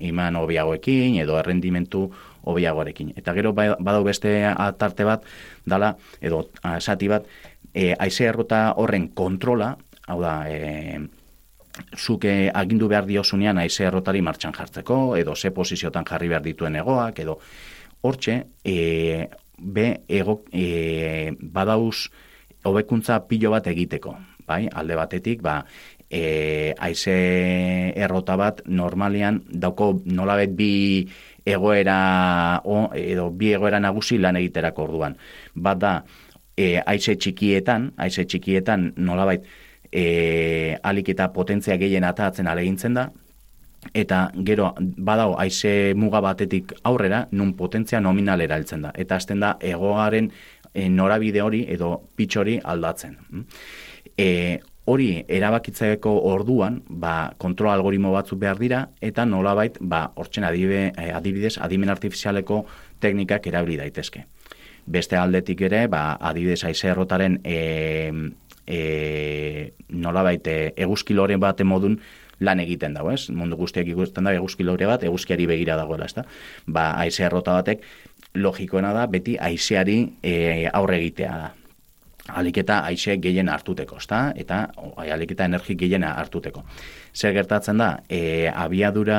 [0.10, 2.08] iman hobiagoekin, edo errendimentu
[2.48, 3.12] hobiagoarekin.
[3.20, 5.28] Eta gero ba, badau beste atarte bat,
[5.66, 6.48] dala, edo
[6.80, 7.28] sati bat,
[7.74, 9.74] e, aize errota horren kontrola,
[10.08, 11.04] hau da, e,
[11.98, 17.20] zuke agindu behar diosunean aize errotari martxan jartzeko, edo ze posiziotan jarri behar dituen egoak,
[17.20, 17.40] edo
[18.02, 22.10] hortxe, e, be, ego, e, badauz,
[22.64, 24.16] hobekuntza pilo bat egiteko,
[24.48, 24.68] bai?
[24.72, 25.62] Alde batetik, ba,
[26.10, 27.16] e, aize
[27.96, 30.72] errota bat normalean dauko nolabet bi
[31.46, 35.18] egoera o, edo bi egoera nagusi lan egiterako orduan.
[35.56, 35.94] Bat da,
[36.56, 39.44] e, aize txikietan, aize txikietan nolabait
[39.92, 43.10] e, alik eta potentzia gehien atatzen alegintzen da,
[43.92, 48.94] eta gero badao aize muga batetik aurrera, nun potentzia nominalera heltzen da.
[48.96, 50.32] Eta azten da, egoaren
[50.74, 53.18] e, norabide hori edo pitch hori aldatzen.
[54.18, 60.90] E, hori erabakitzeko orduan, ba, kontrol algoritmo batzuk behar dira, eta nolabait, ba, hortzen adibe,
[60.98, 62.66] eh, adibidez, adimen artifizialeko
[63.04, 64.26] teknikak erabili daitezke.
[64.86, 68.12] Beste aldetik ere, ba, adibidez, aize errotaren e,
[68.68, 72.02] e, nolabait, eguzkiloren bate modun,
[72.44, 73.30] lan egiten dago, ez?
[73.32, 76.26] Mundu guztiak ikusten da eguzkilore bat, eguzkiari begira dagoela, ezta?
[76.68, 77.86] Ba, aize errota batek
[78.36, 80.34] logikoena da beti aizeari e,
[80.74, 81.52] aurre egitea da.
[82.40, 84.30] Aliketa aize gehien hartuteko, ezta?
[84.40, 84.62] Eta
[85.12, 86.62] aliketa energi gehien hartuteko.
[87.12, 89.18] Zer gertatzen da, e, abiadura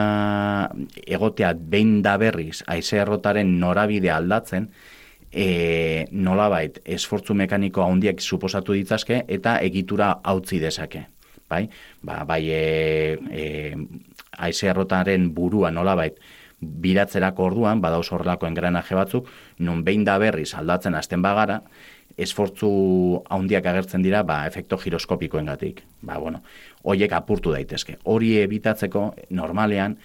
[1.04, 4.70] egotea behin da berriz aize errotaren norabide aldatzen,
[5.34, 11.04] e, nolabait esfortzu mekaniko handiak suposatu ditzazke eta egitura hautzi dezake.
[11.50, 11.66] Bai,
[12.02, 12.62] ba, bai e,
[13.30, 13.44] e,
[14.48, 16.16] aize errotaren burua nolabait,
[16.60, 21.60] biratzerako orduan, badauz horrelako engranaje batzuk, non behin da berriz aldatzen hasten bagara,
[22.16, 22.68] esfortzu
[23.34, 25.82] handiak agertzen dira, ba, efekto giroskopikoengatik.
[26.02, 26.42] Ba, bueno,
[26.82, 27.98] hoiek apurtu daitezke.
[28.04, 29.98] Hori ebitatzeko, normalean,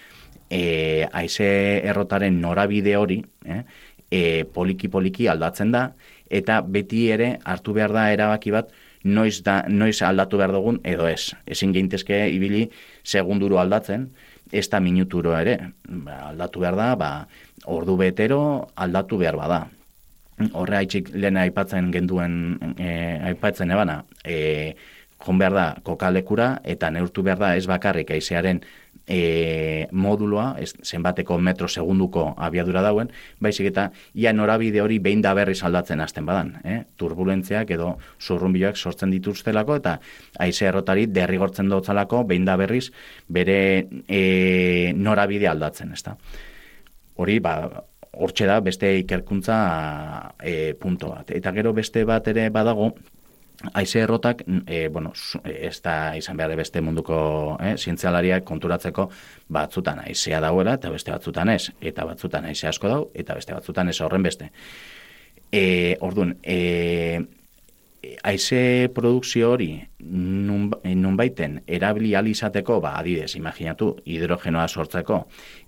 [0.49, 1.49] e, aize
[1.85, 3.63] errotaren norabide hori, eh,
[4.09, 4.21] e,
[4.53, 5.91] poliki-poliki aldatzen da,
[6.29, 11.07] eta beti ere hartu behar da erabaki bat, noiz, da, noiz aldatu behar dugun edo
[11.07, 11.35] ez.
[11.45, 12.69] Ezin gintezke ibili
[13.03, 14.09] segunduro aldatzen,
[14.51, 15.57] ez da minuturo ere.
[15.87, 17.11] Ba, aldatu behar da, ba,
[17.65, 18.41] ordu betero
[18.75, 19.65] aldatu behar bada.
[20.53, 22.33] Horre haitxik lehen aipatzen genduen,
[22.79, 22.89] e,
[23.31, 24.75] aipatzen ebana, e,
[25.19, 28.61] jon behar da kokalekura eta neurtu behar da ez bakarrik aizearen
[29.09, 33.09] e, moduloa, ez, zenbateko metro segunduko abiadura dauen,
[33.41, 36.53] baizik eta ia norabide hori behin da berriz aldatzen hasten badan.
[36.63, 36.83] Eh?
[37.01, 39.97] Turbulentziak edo zurrunbioak sortzen dituztelako eta
[40.39, 42.89] aize errotari derrigortzen dotzalako behin da berriz
[43.27, 43.59] bere
[44.07, 45.91] e, norabide aldatzen.
[45.97, 46.15] Ezta?
[47.19, 47.55] Hori, ba,
[48.13, 49.57] hortxe da beste ikerkuntza
[50.39, 51.33] e, punto bat.
[51.35, 52.93] Eta gero beste bat ere badago,
[53.73, 59.09] Aize errotak, e, bueno, zu- ez da izan behar beste munduko eh, zientzialariak konturatzeko
[59.51, 61.71] batzutan aizea dauela eta beste batzutan ez.
[61.81, 64.51] Eta batzutan aize asko dau eta beste batzutan ez horren beste.
[65.51, 67.19] E, orduan, e,
[68.23, 75.25] aize produkzio hori nun, nunbaiten erabili ahal izateko, ba, adidez, imaginatu, hidrogenoa sortzeko,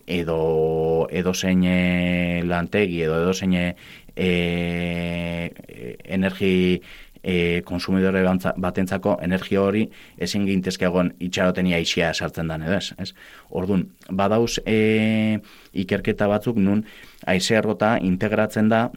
[0.07, 3.67] edo edo zein e, lantegi, edo edo zein e,
[4.15, 6.81] e, energi
[7.23, 8.23] e, konsumidore
[8.57, 9.85] batentzako energia hori
[10.17, 13.11] ezin gintezke egon itxarotenia isia sartzen dan edo ez, ez?
[13.49, 15.39] Ordun, badauz e,
[15.73, 16.85] ikerketa batzuk nun
[17.25, 18.89] haize errota integratzen da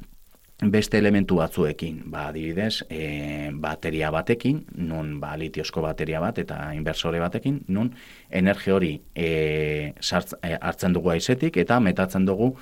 [0.63, 7.19] beste elementu batzuekin, ba, adibidez, e, bateria batekin, nun ba, litiozko bateria bat eta inversore
[7.21, 7.91] batekin, nun
[8.31, 12.53] energia hori e, sartz, e, hartzen dugu aizetik eta metatzen dugu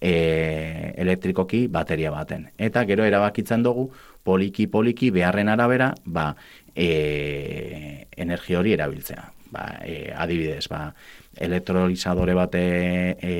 [0.00, 2.46] e, elektrikoki bateria baten.
[2.58, 3.90] Eta gero erabakitzen dugu
[4.24, 6.34] poliki-poliki beharren arabera ba,
[6.74, 9.30] e, energia hori erabiltzea.
[9.50, 10.92] Ba, e, adibidez, ba,
[11.36, 12.60] elektrolizadore bate
[13.18, 13.32] e,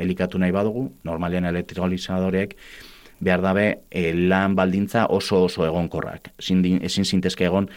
[0.00, 2.56] elikatu nahi badugu, normalian elektrolizadoreek
[3.20, 6.32] behar dabe e, lan baldintza oso oso egonkorrak.
[6.38, 7.68] Ezin, ezin zintezke egon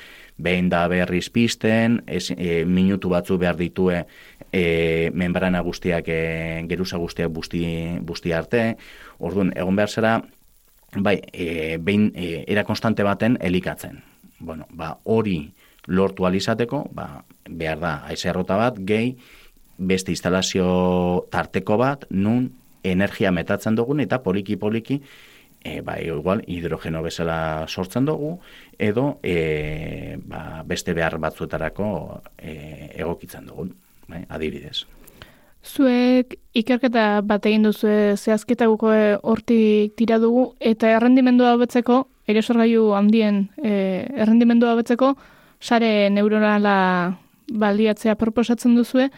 [0.41, 4.04] behin da berriz pizten, ez, e, minutu batzu behar ditue
[4.52, 7.63] e, membrana guztiak, e, geruza guztiak busti,
[8.02, 8.63] busti arte,
[9.19, 10.15] orduan, egon behar zera,
[10.95, 14.04] bai, e, behin e, era konstante baten elikatzen.
[14.39, 15.54] Bueno, ba, hori
[15.88, 19.15] lortu alizateko, ba, behar da, aizerrota bat, gehi,
[19.77, 22.51] beste instalazio tarteko bat, nun
[22.84, 25.01] energia metatzen dugun eta poliki-poliki
[25.63, 28.36] e, ba, igual hidrogeno bezala sortzen dugu
[28.80, 31.88] edo e, ba, beste behar batzuetarako
[32.38, 32.56] e,
[32.97, 33.73] egokitzen dugun,
[34.10, 34.84] bai, adibidez.
[35.62, 43.43] Zuek ikerketa bat egin duzu zehazketa guko hortik tira dugu eta errendimendua hobetzeko, eresorgailu handien
[43.63, 45.13] e, errendimendua hobetzeko,
[45.62, 46.76] sare neuronala
[47.52, 49.10] baliatzea proposatzen duzue,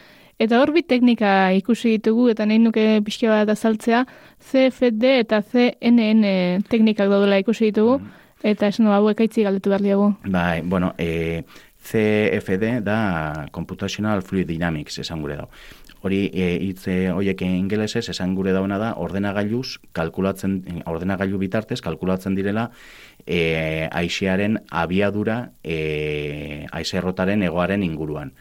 [0.41, 4.03] eta hor bi teknika ikusi ditugu eta nahi nuke pixka bat azaltzea,
[4.51, 8.01] CFD eta CNN teknikak daudela ikusi ditugu,
[8.43, 10.09] eta esan du hauek aitzi galdetu behar diagu.
[10.27, 11.43] Bai, bueno, e,
[11.83, 15.49] CFD da Computational Fluid Dynamics esan gure dau.
[16.03, 20.57] Hori e, hitz e, hoiek ingelesez esan gure dauna da ordenagailuz kalkulatzen
[20.91, 22.65] ordenagailu bitartez kalkulatzen direla
[23.25, 28.33] e, aisearen abiadura e, aiserrotaren egoaren inguruan.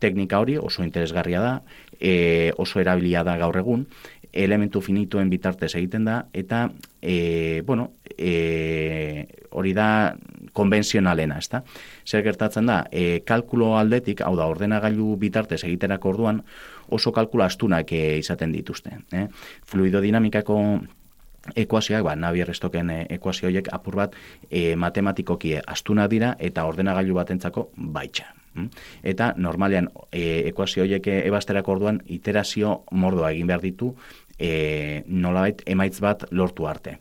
[0.00, 1.52] Teknika hori oso interesgarria da,
[2.00, 3.84] e, oso erabilia da gaur egun,
[4.32, 6.70] elementu finituen bitartez egiten da, eta,
[7.02, 10.16] e, bueno, e, hori da
[10.56, 11.64] konbentzionalena, ezta?
[12.06, 16.44] Zer gertatzen da, e, kalkulo aldetik, hau da, ordenagailu bitartez egiterako orduan,
[16.90, 18.90] oso kalkula astunak e, izaten dituzte.
[19.12, 19.26] Eh?
[19.66, 20.58] Fluidodinamikako
[21.56, 24.16] ekuazioak, ba, Navier Stoken e, ekuazio horiek apur bat
[24.50, 28.28] e, matematikoki astuna dira eta ordenagailu batentzako baitxa.
[28.54, 28.68] Mm?
[29.12, 33.94] Eta normalean e, ekuazio horiek ebasterako orduan iterazio mordoa egin behar ditu
[34.38, 36.98] e, nolabait emaitz bat lortu arte.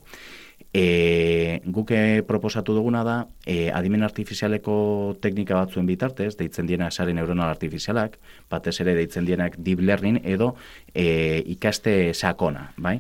[0.71, 7.49] E, guke proposatu duguna da, e, adimen artifizialeko teknika batzuen bitartez, deitzen diena sare neuronal
[7.49, 8.19] artifizialak,
[8.51, 10.51] batez ere deitzen dienak deep learning edo
[10.93, 12.99] e, ikaste sakona, bai?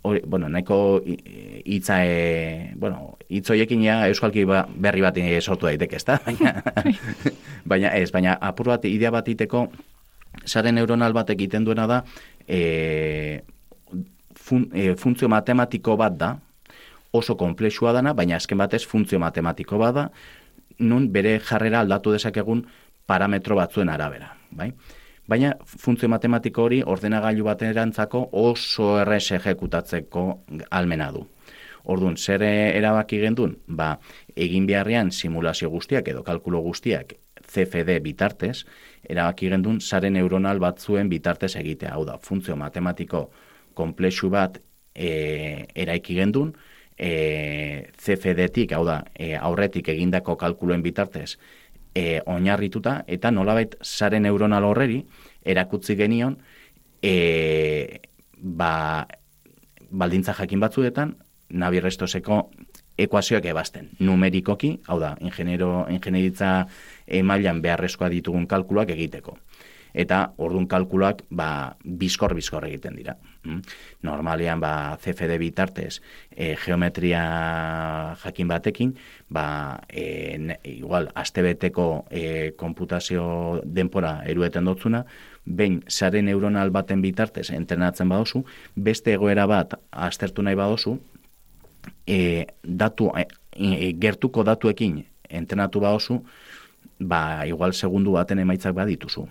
[0.00, 6.00] Hori, bueno, nahiko hitza, e, bueno, hitz horiekin ja euskalki ba, berri bat sortu daiteke,
[6.00, 6.22] ezta?
[6.24, 6.62] Baina,
[7.70, 9.66] baina ez, baina apur bat idea bat iteko,
[10.46, 12.04] sare neuronal bat egiten duena da,
[12.48, 13.42] e,
[14.32, 16.38] fun, e, funtzio matematiko bat da,
[17.12, 20.06] oso komplexua dana, baina azken batez funtzio matematiko bat da,
[20.78, 22.64] nun bere jarrera aldatu dezakegun
[23.06, 24.70] parametro batzuen arabera, bai?
[25.30, 30.24] Baina funtzio matematiko hori ordenagailu baterantzako oso errez ejekutatzeko
[30.70, 31.26] almena du.
[31.90, 33.54] Orduan, zer erabaki gendun?
[33.66, 33.94] Ba,
[34.36, 37.14] egin beharrean simulazio guztiak edo kalkulo guztiak
[37.50, 38.64] CFD bitartez,
[39.08, 41.94] erabaki gendun sare neuronal batzuen bitartez egitea.
[41.94, 43.28] Hau da, funtzio matematiko
[43.74, 44.58] komplexu bat
[44.94, 46.52] e, eraiki gendun,
[47.00, 51.38] e, CFD-tik, hau da, e, aurretik egindako kalkuluen bitartez,
[51.96, 55.00] e, oinarrituta, eta nolabait sare neuronal horreri,
[55.42, 56.36] erakutzi genion,
[57.02, 58.02] e,
[58.36, 59.06] ba,
[59.90, 61.16] baldintza jakin batzuetan,
[61.50, 62.44] nabi restoseko
[63.00, 63.88] ekuazioak ebazten.
[64.04, 66.66] Numerikoki, hau da, ingeniero, ingenieritza
[67.06, 69.38] emailan beharrezkoa ditugun kalkuluak egiteko.
[69.94, 73.16] Eta ordun kalkuluak ba, bizkor bizkor egiten dira.
[73.44, 73.62] Mm?
[74.06, 77.22] Normalean ba, CFD bitartez e, geometria
[78.22, 78.94] jakin batekin,
[79.28, 85.04] ba, e, igual, astebeteko e, konputazio denpora erueten dotzuna,
[85.44, 88.44] behin sare neuronal baten bitartez entrenatzen badozu,
[88.76, 90.98] beste egoera bat aztertu nahi badozu,
[92.06, 93.26] e, datu, e,
[93.56, 96.20] e, gertuko datuekin entrenatu badozu,
[97.00, 99.26] ba, igual segundu baten emaitzak badituzu.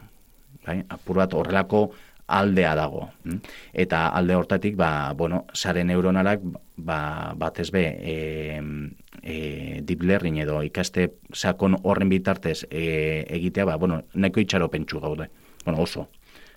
[0.65, 0.83] Bai?
[0.89, 1.89] Apur bat horrelako
[2.29, 3.09] aldea dago.
[3.23, 3.39] mm?
[3.73, 6.43] Eta alde hortatik, ba, bueno, sare neuronalak,
[6.77, 8.61] ba, batez be, e,
[9.23, 15.01] e, deep learning edo ikaste sakon horren bitartez e, egitea, ba, bueno, neko itxaro pentsu
[15.01, 15.29] gaude.
[15.65, 16.07] Bueno, oso.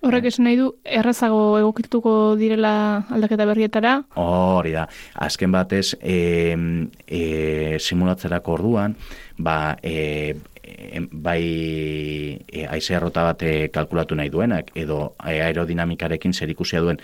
[0.02, 2.72] Horrek esan nahi du, errazago egokituko direla
[3.14, 6.56] aldaketa berrietara, Hori da, azken batez, e,
[7.06, 7.20] e,
[7.78, 8.96] simulatzerako orduan,
[9.38, 10.34] ba, e,
[11.12, 16.98] bai e, aize errota bat e, kalkulatu nahi duenak, edo e, aerodinamikarekin zerikusia duen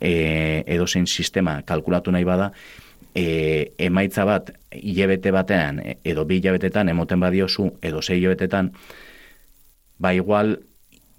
[0.00, 2.50] e, edo zein sistema kalkulatu nahi bada,
[3.14, 8.74] e, emaitza bat hilabete batean, edo bi hilabetetan emoten badiozu, edo sei hilabetetan,
[10.02, 10.56] ba igual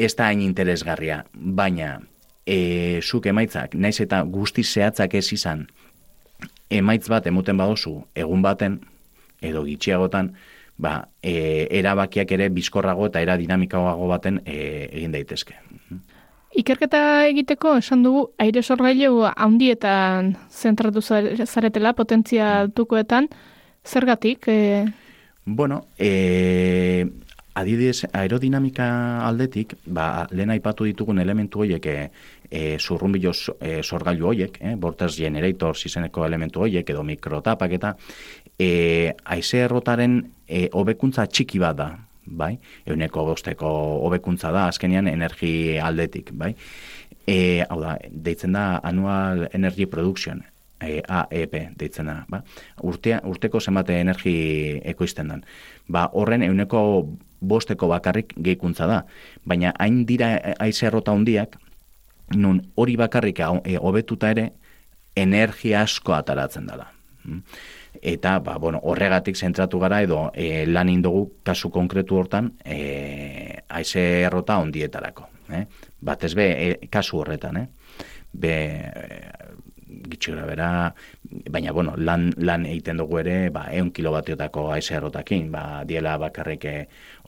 [0.03, 1.99] ez da hain interesgarria, baina
[2.45, 5.67] e, zuk emaitzak, naiz eta guzti zehatzak ez izan,
[6.69, 8.79] emaitz bat emoten badozu egun baten,
[9.43, 10.33] edo gitxiagotan,
[10.77, 15.59] ba, e, erabakiak ere bizkorrago eta era dinamikagoago baten e, egin daitezke.
[16.53, 23.29] Ikerketa egiteko esan dugu aire sorgailu handietan zentratu zare- zaretela potentzia altukoetan
[23.83, 24.59] zergatik e,
[25.45, 27.05] Bueno, e,
[27.55, 28.85] adidez aerodinamika
[29.27, 35.17] aldetik, ba, lehen aipatu ditugun elementu horiek, e, zurrumbilo so- e, sorgailu horiek, e, Vortex
[35.17, 37.95] Generators izeneko elementu horiek, edo mikrotapak eta,
[38.59, 41.89] e, aize errotaren e, hobekuntza txiki bat da,
[42.25, 42.57] bai?
[42.85, 43.69] Euneko bosteko
[44.05, 46.55] hobekuntza da, azkenean energi aldetik, bai?
[47.27, 50.43] E, hau da, deitzen da Annual Energy Production,
[50.81, 52.43] e, AEP deitzen da, ba?
[52.83, 54.35] Urtea, urteko zenbate energi
[54.83, 55.45] ekoizten dan.
[55.87, 56.83] Ba, horren euneko
[57.43, 59.03] bosteko bakarrik gehikuntza da,
[59.45, 60.33] baina hain dira
[60.63, 61.57] aize errota handiak,
[62.35, 64.49] nun hori bakarrik hau- e, hobetuta ere,
[65.15, 66.87] energia asko ataratzen dela.
[67.25, 67.41] Mm.
[68.01, 74.01] Eta, ba, bueno, horregatik zentratu gara edo e, lan indogu kasu konkretu hortan e, aize
[74.25, 75.27] errota ondietarako.
[75.53, 75.65] Eh?
[76.01, 77.67] Batez be, e, kasu horretan, eh?
[78.33, 78.55] Be,
[80.09, 80.69] gitxi gara bera,
[81.49, 86.65] baina, bueno, lan, lan egiten dugu ere, ba, eun kilobatiotako aize errotakin, ba, diela bakarrik
[86.65, 86.75] e,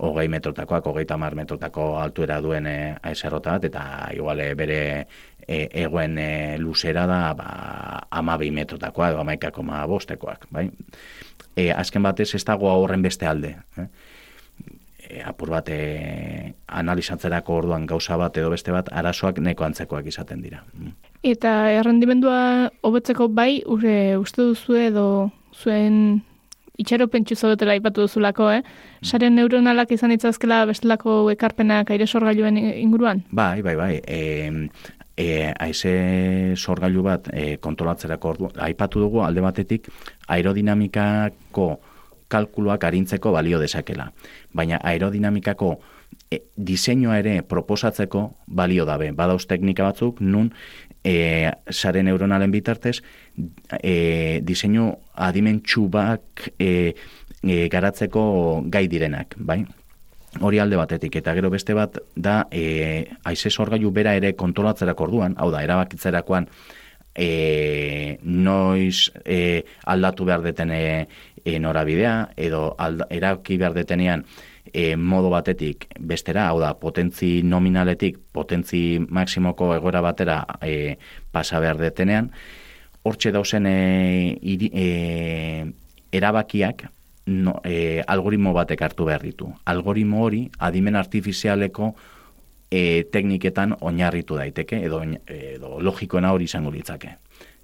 [0.05, 4.81] hogei metrotakoak, hogei tamar metrotako altuera duen e, bat, eta iguale bere
[5.47, 7.49] e, egoen e, luzera da ba,
[8.09, 10.47] amabi metrotakoa edo amaikako ma bostekoak.
[10.51, 10.69] Bai?
[11.55, 13.55] E, azken batez ez dago horren beste alde.
[13.77, 13.87] Eh?
[15.05, 20.41] E, apur bat e, analizatzerako orduan gauza bat edo beste bat arazoak neko antzekoak izaten
[20.41, 20.63] dira.
[21.25, 21.31] Mm.
[21.31, 26.21] eta errendimendua hobetzeko bai ure uste duzu edo zuen
[26.77, 28.61] itxaro pentsu zaudetela aipatu duzulako, eh?
[29.01, 33.23] Sare neuronalak izan ditzazkela bestelako ekarpenak aire sorgailuen inguruan?
[33.31, 34.01] Bai, bai, bai.
[34.03, 34.69] E,
[35.17, 39.87] e, aize sorgailu bat e, kontrolatzerako ordu, aipatu dugu alde batetik
[40.27, 41.79] aerodinamikako
[42.27, 44.11] kalkuluak arintzeko balio dezakela.
[44.53, 45.77] Baina aerodinamikako
[46.31, 49.11] e, diseinua ere proposatzeko balio dabe.
[49.15, 50.51] Badauz teknika batzuk nun
[51.05, 52.97] e, sare neuronalen bitartez
[53.77, 56.95] e, diseinu adimentsu bak e,
[57.43, 59.61] e, garatzeko gai direnak, bai?
[60.41, 65.37] Hori alde batetik, eta gero beste bat da e, aize sorgailu bera ere kontrolatzerako orduan,
[65.37, 66.49] hau da, erabakitzerakoan
[67.15, 71.07] e, noiz e, aldatu behar deten e,
[71.61, 74.25] norabidea, edo alda, erabaki behar detenean
[74.75, 80.97] e, modo batetik bestera, hau da, potentzi nominaletik potentzi maksimoko egoera batera e,
[81.31, 82.27] pasa behar detenean,
[83.07, 83.77] hortxe dauzen e,
[84.43, 84.87] iri, e,
[86.11, 86.89] erabakiak
[87.31, 89.47] no, e, algoritmo batek hartu behar ditu.
[89.71, 91.93] Algoritmo hori adimen artifizialeko
[92.67, 94.99] e, tekniketan oinarritu daiteke, edo,
[95.31, 97.15] edo logikoena hori izango litzake.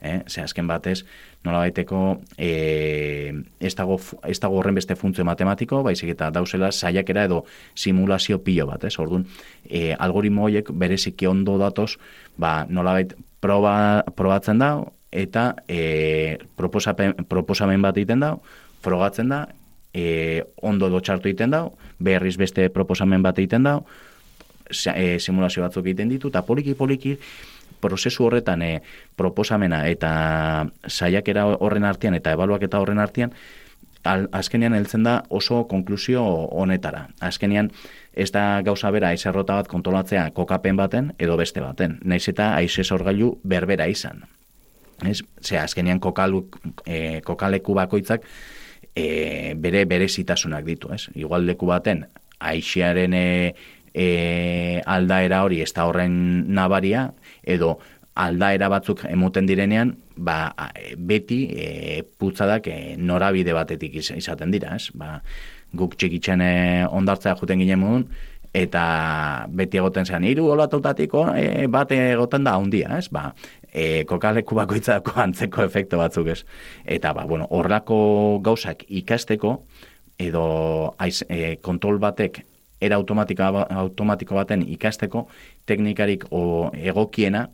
[0.01, 0.23] Eh?
[0.27, 1.03] Ze azken batez,
[1.45, 7.27] nola baiteko e, ez, dago, ez dago horren beste funtzio matematiko, baizik eta dauzela saiakera
[7.29, 7.43] edo
[7.75, 8.95] simulazio pilo bat, ez?
[8.99, 9.27] Orduan,
[9.69, 11.99] e, algoritmo horiek bereziki ondo datoz,
[12.41, 13.13] ba, nolabait
[13.45, 14.73] proba, probatzen da,
[15.11, 18.35] eta e, proposapen, proposamen bat egiten da,
[18.81, 19.43] frogatzen da,
[19.93, 21.67] e, ondo dotxartu egiten da,
[21.99, 23.77] berriz beste proposamen bat egiten da,
[24.95, 27.17] e, simulazio batzuk egiten ditu, eta poliki-poliki
[27.81, 28.71] prozesu horretan e,
[29.17, 30.11] proposamena eta
[30.87, 33.33] saiakera horren artean eta ebaluaketa horren artean,
[34.03, 37.07] al, azkenean heltzen da oso konklusio honetara.
[37.19, 37.71] Azkenean
[38.13, 41.99] ez da gauza bera aizerrota bat kontrolatzea kokapen baten edo beste baten.
[42.03, 44.25] Naiz eta aize sorgailu berbera izan.
[45.07, 48.25] Ez, ze azkenean kokaluk, e, kokaleku bakoitzak
[48.95, 51.07] e, bere berezitasunak ditu, ez?
[51.15, 52.05] Igual leku baten
[52.41, 53.53] aixearen e,
[53.93, 56.15] e, aldaera hori ez da horren
[56.53, 57.11] nabaria,
[57.43, 57.77] edo
[58.21, 60.51] aldaera batzuk emoten direnean, ba,
[60.97, 64.89] beti e, putzadak e, norabide batetik iz- izaten dira, ez?
[64.93, 65.21] Ba,
[65.73, 66.51] guk txikitzen e,
[66.91, 68.05] ondartzea juten ginen modun,
[68.51, 73.07] eta beti egoten zean, hiru olatutatiko e, bat egoten da handia, ez?
[73.15, 73.29] Ba,
[73.71, 76.41] e, kokaleku bakoitzako antzeko efektu batzuk, ez?
[76.83, 79.61] Eta, ba, bueno, horrako gauzak ikasteko,
[80.19, 80.43] edo
[80.99, 82.43] aiz, e, kontrol batek
[82.81, 85.27] era automatiko, automatiko baten ikasteko,
[85.65, 87.47] teknikarik o, egokiena,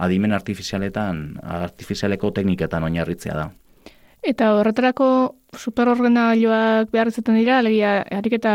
[0.00, 3.48] adimen artifizialetan, artifizialeko tekniketan oinarritzea da.
[4.20, 5.06] Eta horretarako
[5.56, 8.52] superordenagailuak behar izaten dira, alegia ariketa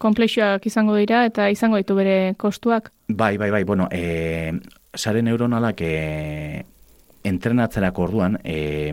[0.00, 2.92] komplexioak izango dira eta izango ditu bere kostuak.
[3.08, 4.52] Bai, bai, bai, bueno, e,
[4.94, 6.64] sare neuronalak e,
[7.28, 8.92] entrenatzerako orduan, e,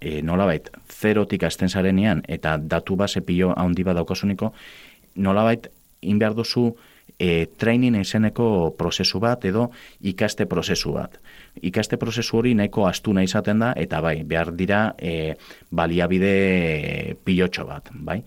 [0.00, 4.52] e, nolabait, zerotik azten zarenean eta datu base pilo handi bat daukasuniko,
[5.16, 5.68] nolabait,
[6.00, 6.70] inbehar duzu
[7.18, 11.18] e, training izeneko prozesu bat edo ikaste prozesu bat.
[11.62, 15.34] Ikaste prozesu hori nahiko astuna izaten da eta bai, behar dira e,
[15.70, 18.22] baliabide pilotxo bat, bai?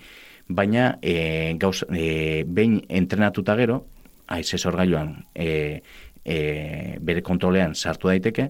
[0.47, 3.84] Baina e, gauz, e, behin entrenatuta gero,
[4.27, 5.81] aize sorgailuan e,
[6.25, 8.49] e, bere kontrolean sartu daiteke,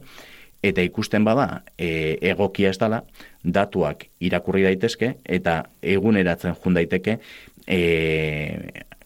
[0.64, 3.04] eta ikusten bada e, egokia ez dala,
[3.44, 7.18] datuak irakurri daitezke eta eguneratzen jun daiteke
[7.68, 7.80] e,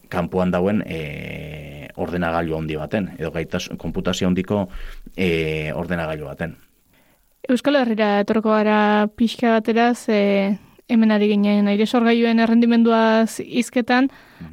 [0.08, 4.68] kanpoan dauen e, ordenagailu handi baten, edo gaitas, konputazio handiko
[5.16, 6.56] e, ordenagailu baten.
[7.48, 14.08] Euskal Herrira etorko gara pixka batera, ze hemen ari ginen aire sorgailuen errendimenduaz izketan,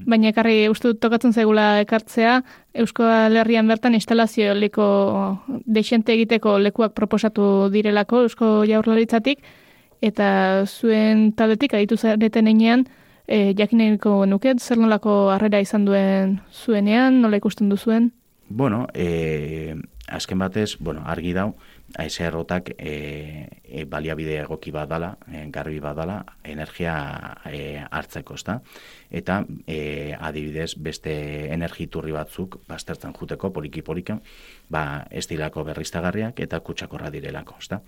[0.06, 2.42] baina ekarri uste dut tokatzen zaigula ekartzea,
[2.76, 4.88] Euskal Herrian bertan instalazio eoliko
[5.66, 9.44] deixente egiteko lekuak proposatu direlako Eusko Jaurlaritzatik,
[10.04, 10.28] eta
[10.68, 12.86] zuen taldetik aditu zareten enean,
[13.28, 18.12] e, jakineko nuket, zer nolako harrera izan duen zuenean, nola ikusten duzuen?
[18.48, 19.76] Bueno, e,
[20.08, 21.56] azken batez, bueno, argi dau,
[21.98, 26.96] aize errotak e, e, baliabide egoki bat dala, e, garbi bat dala, energia
[27.50, 28.60] e, hartzeko, ezta?
[29.10, 31.16] Eta e, adibidez beste
[31.54, 34.22] energiturri batzuk baztertzen juteko poliki polikan,
[34.70, 37.82] ba, ez dilako berriztagarriak eta kutsakorra direlako, ezta?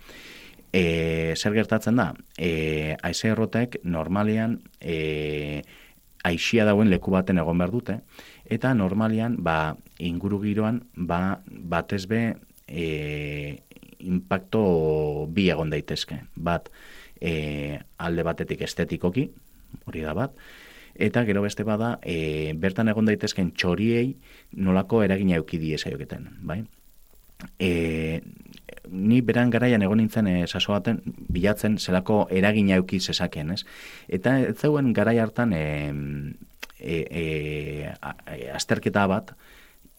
[0.72, 2.12] E, zer gertatzen da?
[2.36, 5.62] E, aize errotek normalian e,
[6.28, 8.00] aixia dauen leku baten egon behar dute,
[8.44, 12.22] eta normalian ba, inguru giroan ba, batez be
[12.66, 13.62] e,
[13.98, 16.20] impacto bi egon daitezke.
[16.36, 16.70] Bat,
[17.20, 19.28] e, alde batetik estetikoki,
[19.86, 20.34] hori da bat,
[20.98, 24.12] eta gero beste bada, e, bertan egon daitezken txoriei
[24.58, 26.62] nolako eragina eukidi ezaioketen, bai?
[27.62, 28.20] E,
[28.90, 33.64] ni beran garaian egon nintzen e, saso baten bilatzen zelako eragina euki zezaken, ez?
[34.08, 35.62] Eta ez zeuen garai hartan e,
[36.78, 39.32] e, e, a- e, azterketa bat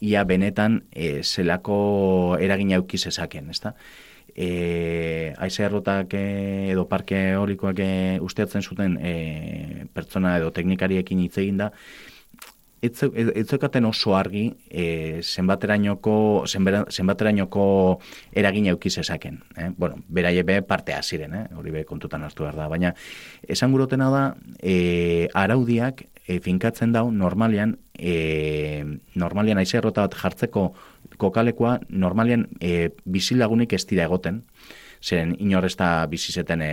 [0.02, 3.76] ia benetan e, zelako eragina euki zezaken, ezta?
[4.36, 7.90] E, aize errotak e, edo parke eolikoak e,
[8.24, 11.72] usteatzen zuten e, pertsona edo teknikariekin hitz egin da,
[12.82, 18.00] zeukaten oso argi e, zenbaterainoko, zenbera- zenbaterainoko
[18.32, 19.42] eragina eukiz esaken.
[19.58, 19.70] Eh?
[19.78, 21.46] Bueno, beraie be partea ziren, eh?
[21.56, 22.70] hori be kontutan hartu behar da.
[22.72, 22.94] Baina,
[23.48, 24.24] esan gurotena da,
[24.62, 30.70] e, araudiak e, finkatzen dau normalian, e, normalian aizerrota bat jartzeko
[31.20, 34.44] kokalekoa, normalian e, bizilagunik ez dira egoten,
[35.02, 36.72] zeren inor ez da bizizeten e,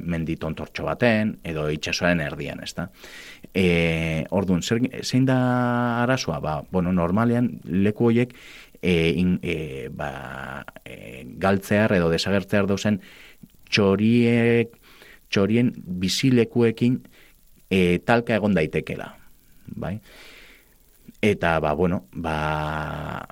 [0.00, 2.88] mendi tontortxo baten, edo itxasoaren erdian, ez da.
[3.52, 5.36] E, orduan, zer, zein da
[6.02, 6.40] arazoa?
[6.40, 8.32] Ba, bueno, normalean leku horiek
[8.80, 13.00] e, in, e, ba, e, galtzear edo desagertzear dauzen
[13.68, 14.72] txoriek,
[15.28, 17.00] txorien bizilekuekin
[17.68, 19.12] e, talka egon daitekela.
[19.66, 19.98] Bai?
[21.20, 23.26] Eta, ba, bueno, ba,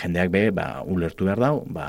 [0.00, 1.86] jendeak be, ba, ulertu behar dau, ba,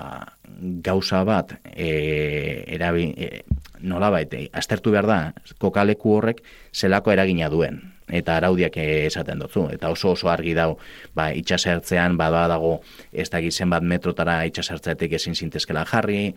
[0.85, 3.43] gauza bat, e, erabi, e,
[3.81, 5.19] nolabait, e, aztertu behar da,
[5.59, 6.43] kokaleku horrek
[6.73, 7.81] zelako eragina duen.
[8.13, 10.75] eta araudiak esaten dutzu, eta oso oso argi dau,
[11.15, 12.81] ba, itxasertzean, bada dago,
[13.11, 16.35] ez da gizen bat metrotara itxasertzeatik ezin zintezkela jarri,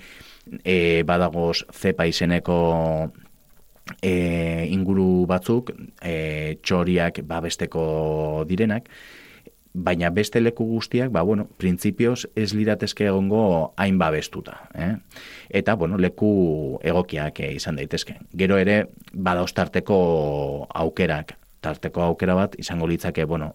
[0.62, 2.56] e, badago zepa izeneko
[4.00, 8.88] e, inguru batzuk, e, txoriak babesteko direnak,
[9.76, 14.56] baina beste leku guztiak, ba, bueno, printzipioz ez liratezke egongo hain babestuta.
[14.74, 14.94] Eh?
[15.60, 18.16] Eta, bueno, leku egokiak eh, izan daitezke.
[18.32, 19.98] Gero ere, bada tarteko
[20.72, 23.52] aukerak, tarteko aukera bat, izango litzake, bueno,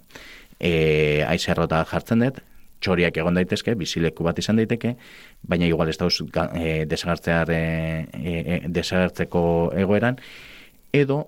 [0.59, 2.39] e, aizerrota jartzen dut,
[2.82, 4.95] txoriak egon daitezke, bizileku bat izan daiteke,
[5.41, 9.43] baina igual ez dauz e, desagartzear, e, e, desagartzeko
[9.78, 10.22] egoeran,
[10.93, 11.24] edo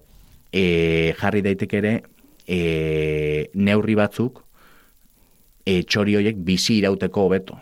[0.51, 1.93] e, jarri daiteke ere
[2.45, 4.43] e, neurri batzuk
[5.65, 7.57] e, txori horiek bizi irauteko hobeto.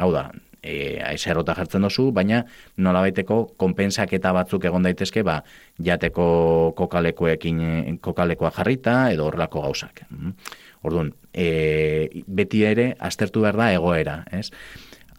[0.00, 0.28] Hau da,
[0.62, 2.42] e, aizerrota jartzen dozu, baina
[2.76, 5.40] nolabaiteko konpensaketa batzuk egon daitezke, ba,
[5.82, 6.26] jateko
[6.78, 10.04] kokalekoekin kokalekoa jarrita edo horrelako gauzak.
[10.10, 10.36] Mm.
[10.88, 14.48] Orduan, e, beti ere aztertu behar da egoera, ez?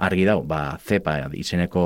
[0.01, 1.81] Argi dau, ba, zepa izeneko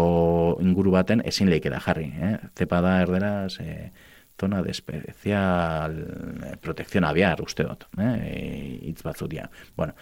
[0.63, 2.37] inguru baten ezin leike da jarri, eh?
[2.55, 3.91] Zepa da erderaz, e,
[4.39, 8.79] zona de especial protección aviar, uste dut, eh?
[8.83, 9.49] Itz batzu dia.
[9.77, 9.95] Bueno,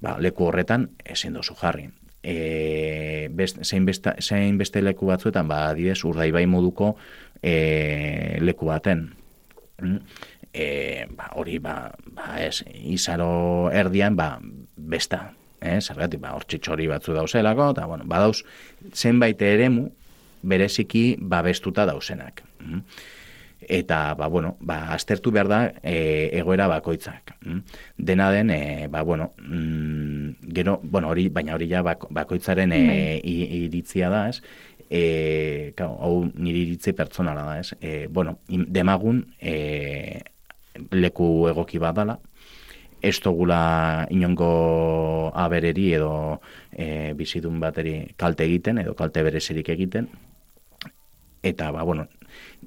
[0.00, 1.88] ba, leku horretan ezin dozu jarri.
[2.24, 6.94] E, best, zein, besta, zein beste leku batzuetan, ba, adidez, urdaibai moduko
[7.42, 9.10] e, leku baten.
[9.82, 9.98] Mm?
[10.54, 10.66] E,
[11.10, 12.62] ba, hori, ba, ba, ez,
[12.94, 14.38] izaro erdian, ba,
[14.76, 18.44] besta, eh, zergatik, ba, hor txitxori batzu dauzelako, eta, bueno, badauz,
[18.94, 19.88] zenbait eremu,
[20.44, 22.44] bereziki, babestuta dauzenak.
[22.60, 22.80] Mm?
[23.68, 27.34] Eta ba, bueno, ba, aztertu behar da e, egoera bakoitzak.
[27.44, 27.60] Mm?
[27.96, 33.34] Dena den, e, ba, bueno, mm, gero, bueno, hori, baina hori ja bakoitzaren e, bai.
[33.64, 34.42] iritzia da, ez?
[34.90, 37.74] E, kao, hau niri iritzi pertsonala da, ez?
[37.80, 40.22] E, bueno, demagun e,
[40.92, 42.18] leku egoki bat dala,
[43.04, 46.40] ez togula inongo abereri edo
[46.72, 50.08] e, bizidun bateri kalte egiten edo kalte berezerik egiten,
[51.44, 52.08] eta, ba, bueno,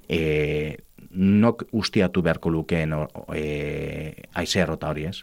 [0.07, 0.77] e,
[1.17, 2.93] nok ustiatu beharko lukeen
[3.33, 3.43] e,
[4.37, 5.21] aize errota hori ez.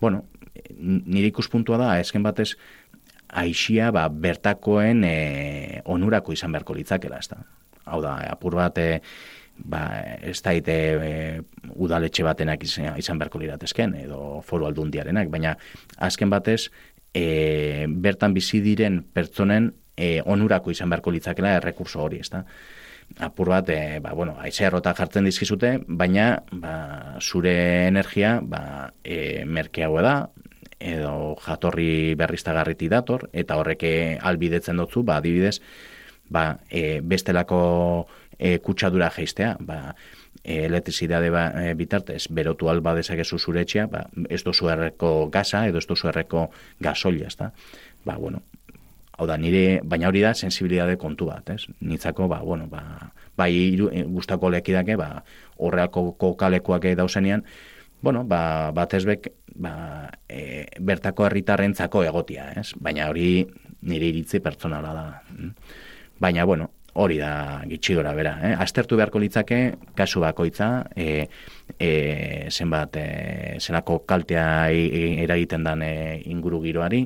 [0.00, 0.24] Bueno,
[0.78, 2.54] nire ikuspuntua da, ezken batez,
[3.34, 5.14] aixia ba, bertakoen e,
[5.90, 7.40] onurako izan beharko litzakela, ez da.
[7.90, 9.00] Hau da, apur bat, e,
[9.58, 9.82] ba,
[10.22, 11.40] ez da e,
[11.74, 15.56] udaletxe batenak izan, izan beharko liratezken, edo foru aldundiarenak, baina
[15.98, 16.68] azken batez,
[17.14, 22.44] e, bertan bizi diren pertsonen e, onurako izan beharko litzakela errekurso hori, ez da
[23.18, 30.02] apur bat, e, ba, bueno, errota jartzen dizkizute, baina ba, zure energia ba, e, merkeago
[30.02, 30.16] da,
[30.80, 35.60] edo jatorri berriztagarriti dator, eta horreke albidetzen dutzu, ba, adibidez,
[36.28, 38.06] ba, e, bestelako
[38.38, 39.94] e, kutsadura geistea, ba,
[40.42, 45.64] e, elektrizidade ba, e, bitartez, berotu alba dezakezu zure etxea, ba, ez dozu erreko gaza,
[45.68, 46.48] edo ez dozu erreko
[46.80, 47.52] gasolia, ez da?
[48.04, 48.42] Ba, bueno,
[49.16, 51.68] Hau da, nire, baina hori da sensibilidade kontu bat, ez?
[51.80, 55.22] Nitzako, ba, bueno, ba, bai iru, e, gustako lekidake, ba,
[55.62, 57.44] horreako kokalekoak dauzenean,
[58.02, 59.74] bueno, ba, bat ezbek, ba,
[60.28, 62.72] e, bertako herritarrentzako egotia, ez?
[62.76, 63.44] Baina hori
[63.86, 65.04] nire iritzi pertsonala da.
[65.36, 65.52] Mm.
[66.20, 68.34] Baina, bueno, hori da gitxigora bera.
[68.42, 68.52] Eh?
[68.60, 69.60] Aztertu beharko litzake,
[69.98, 71.28] kasu bakoitza, e,
[71.78, 71.90] e,
[72.50, 73.06] zenbat, e,
[73.60, 75.94] zelako kaltea eragiten dan e,
[76.30, 77.04] inguru giroari,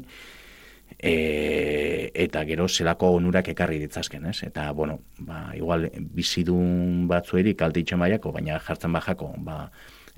[0.98, 4.42] e, eta gero zelako onurak ekarri ditzazken, ez?
[4.42, 9.70] Eta, bueno, ba, igual, bizidun batzueri kalte baiako, baina jartzen bajako, ba,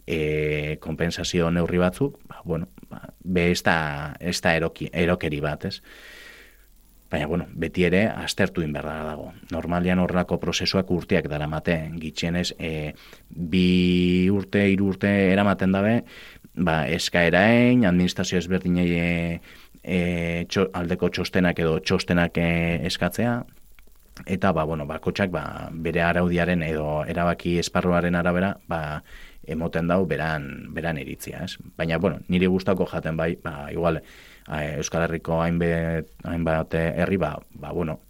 [0.06, 5.64] e, kompensazio neurri batzuk, ba, bueno, ba, be ez da, ez da eroki, erokeri bat,
[5.66, 5.80] ez?
[7.10, 9.32] Baina, bueno, beti ere, aztertu inberda dago.
[9.50, 12.94] Normalian horrelako prozesuak urteak dara mate, gitxienez, e,
[13.28, 16.04] bi urte, hiru urte eramaten dabe,
[16.54, 19.40] ba, eskaerain, administrazio ezberdinei
[19.82, 22.50] e, e, txo, aldeko txostenak edo txostenak e,
[22.86, 23.40] eskatzea,
[24.26, 29.02] eta ba, bueno, ba, kotxak ba, bere araudiaren edo erabaki esparruaren arabera ba,
[29.50, 31.56] emoten dau beran, beran iritzia, ez?
[31.78, 34.02] Baina, bueno, nire gustako jaten bai, ba, igual,
[34.50, 38.00] Euskal Herriko hainbat, hainbat herri, ba, ba, bueno,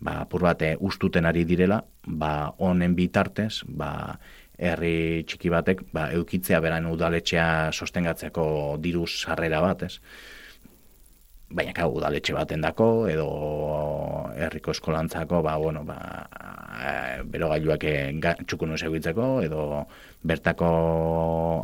[0.00, 4.18] ba, apur bate ustuten ari direla, ba, honen bitartez, ba,
[4.58, 8.46] herri txiki batek, ba, eukitzea beran udaletxea sostengatzeko
[8.82, 9.98] diruz sarrera bat, ez?
[11.54, 13.28] Baina kau, udaletxe baten dako, edo
[14.34, 15.98] herriko eskolantzako, ba, bueno, ba,
[16.74, 17.86] e, bero gailuak
[18.46, 19.84] txukunu egitzeko, edo
[20.26, 20.70] bertako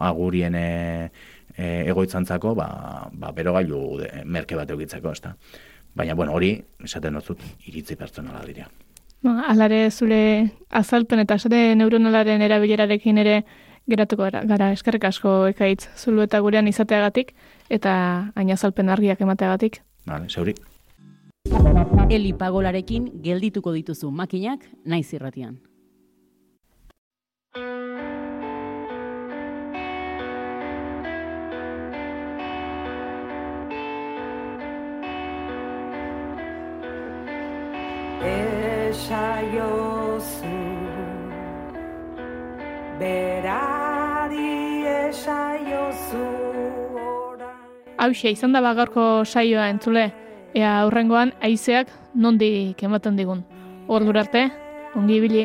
[0.06, 0.68] agurien e,
[1.56, 2.68] e, egoitzantzako, ba,
[3.12, 3.82] ba, bero gailu
[4.24, 5.34] merke bat egitzeko, ez
[5.90, 6.52] Baina, bueno, hori,
[6.86, 8.68] esaten dut, iritzi pertsonala dira.
[9.26, 10.20] Ba, alare zure
[10.70, 13.40] azalpen eta esate neuronalaren erabilerarekin ere
[13.90, 17.32] Geratuko gara, gara eskerrik asko ekaitz zulu eta gurean izateagatik
[17.70, 17.92] eta
[18.38, 19.80] ainazalpen argiak emateagatik.
[20.06, 20.54] Vale, zeuri.
[22.10, 25.58] Eli pagolarekin geldituko dituzu makinak naiz irratian.
[38.30, 39.80] Esaiozu
[43.00, 43.79] esaiozu
[48.00, 50.06] Hauxe, izan da gaurko saioa entzule,
[50.56, 53.44] ea aurrengoan haizeak nondik ematen digun.
[53.88, 54.48] Ordura arte,
[54.96, 55.44] ongi ibili.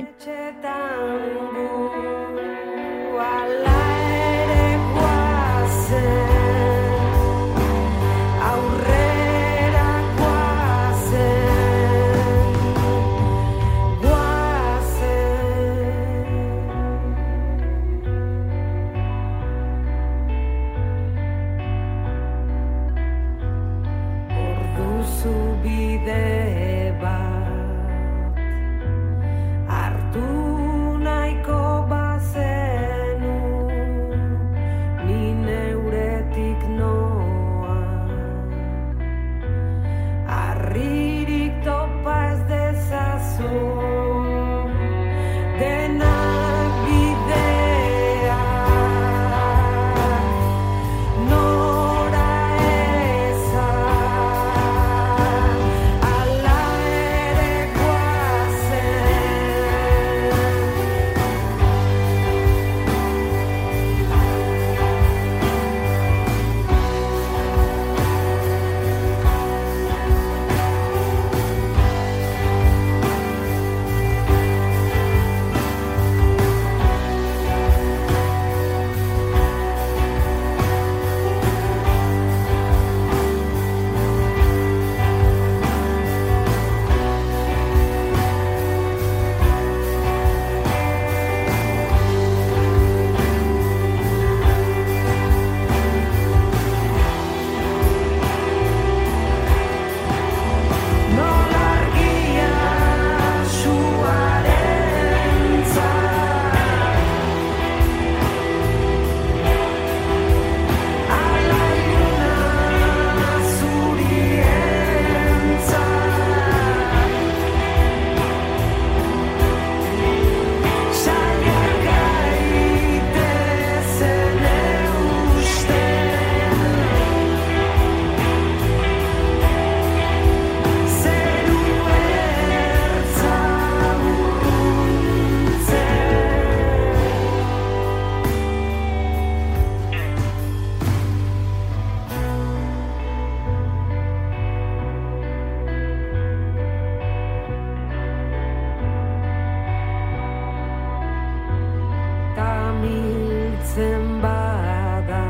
[153.76, 155.24] Tamiltzen bada.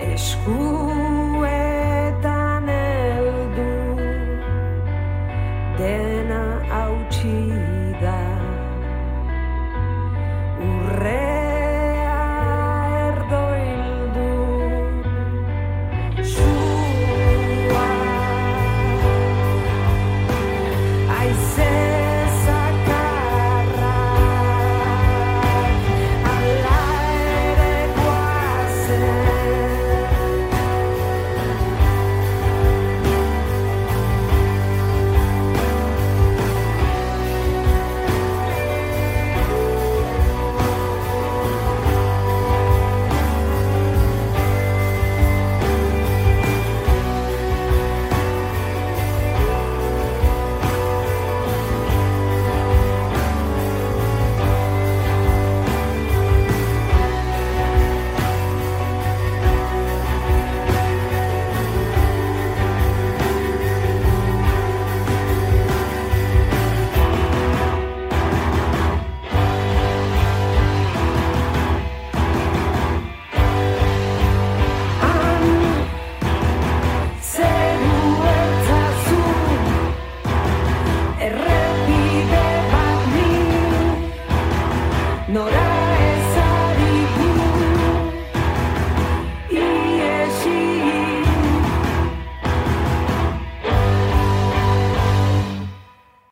[0.00, 0.81] Eskuetan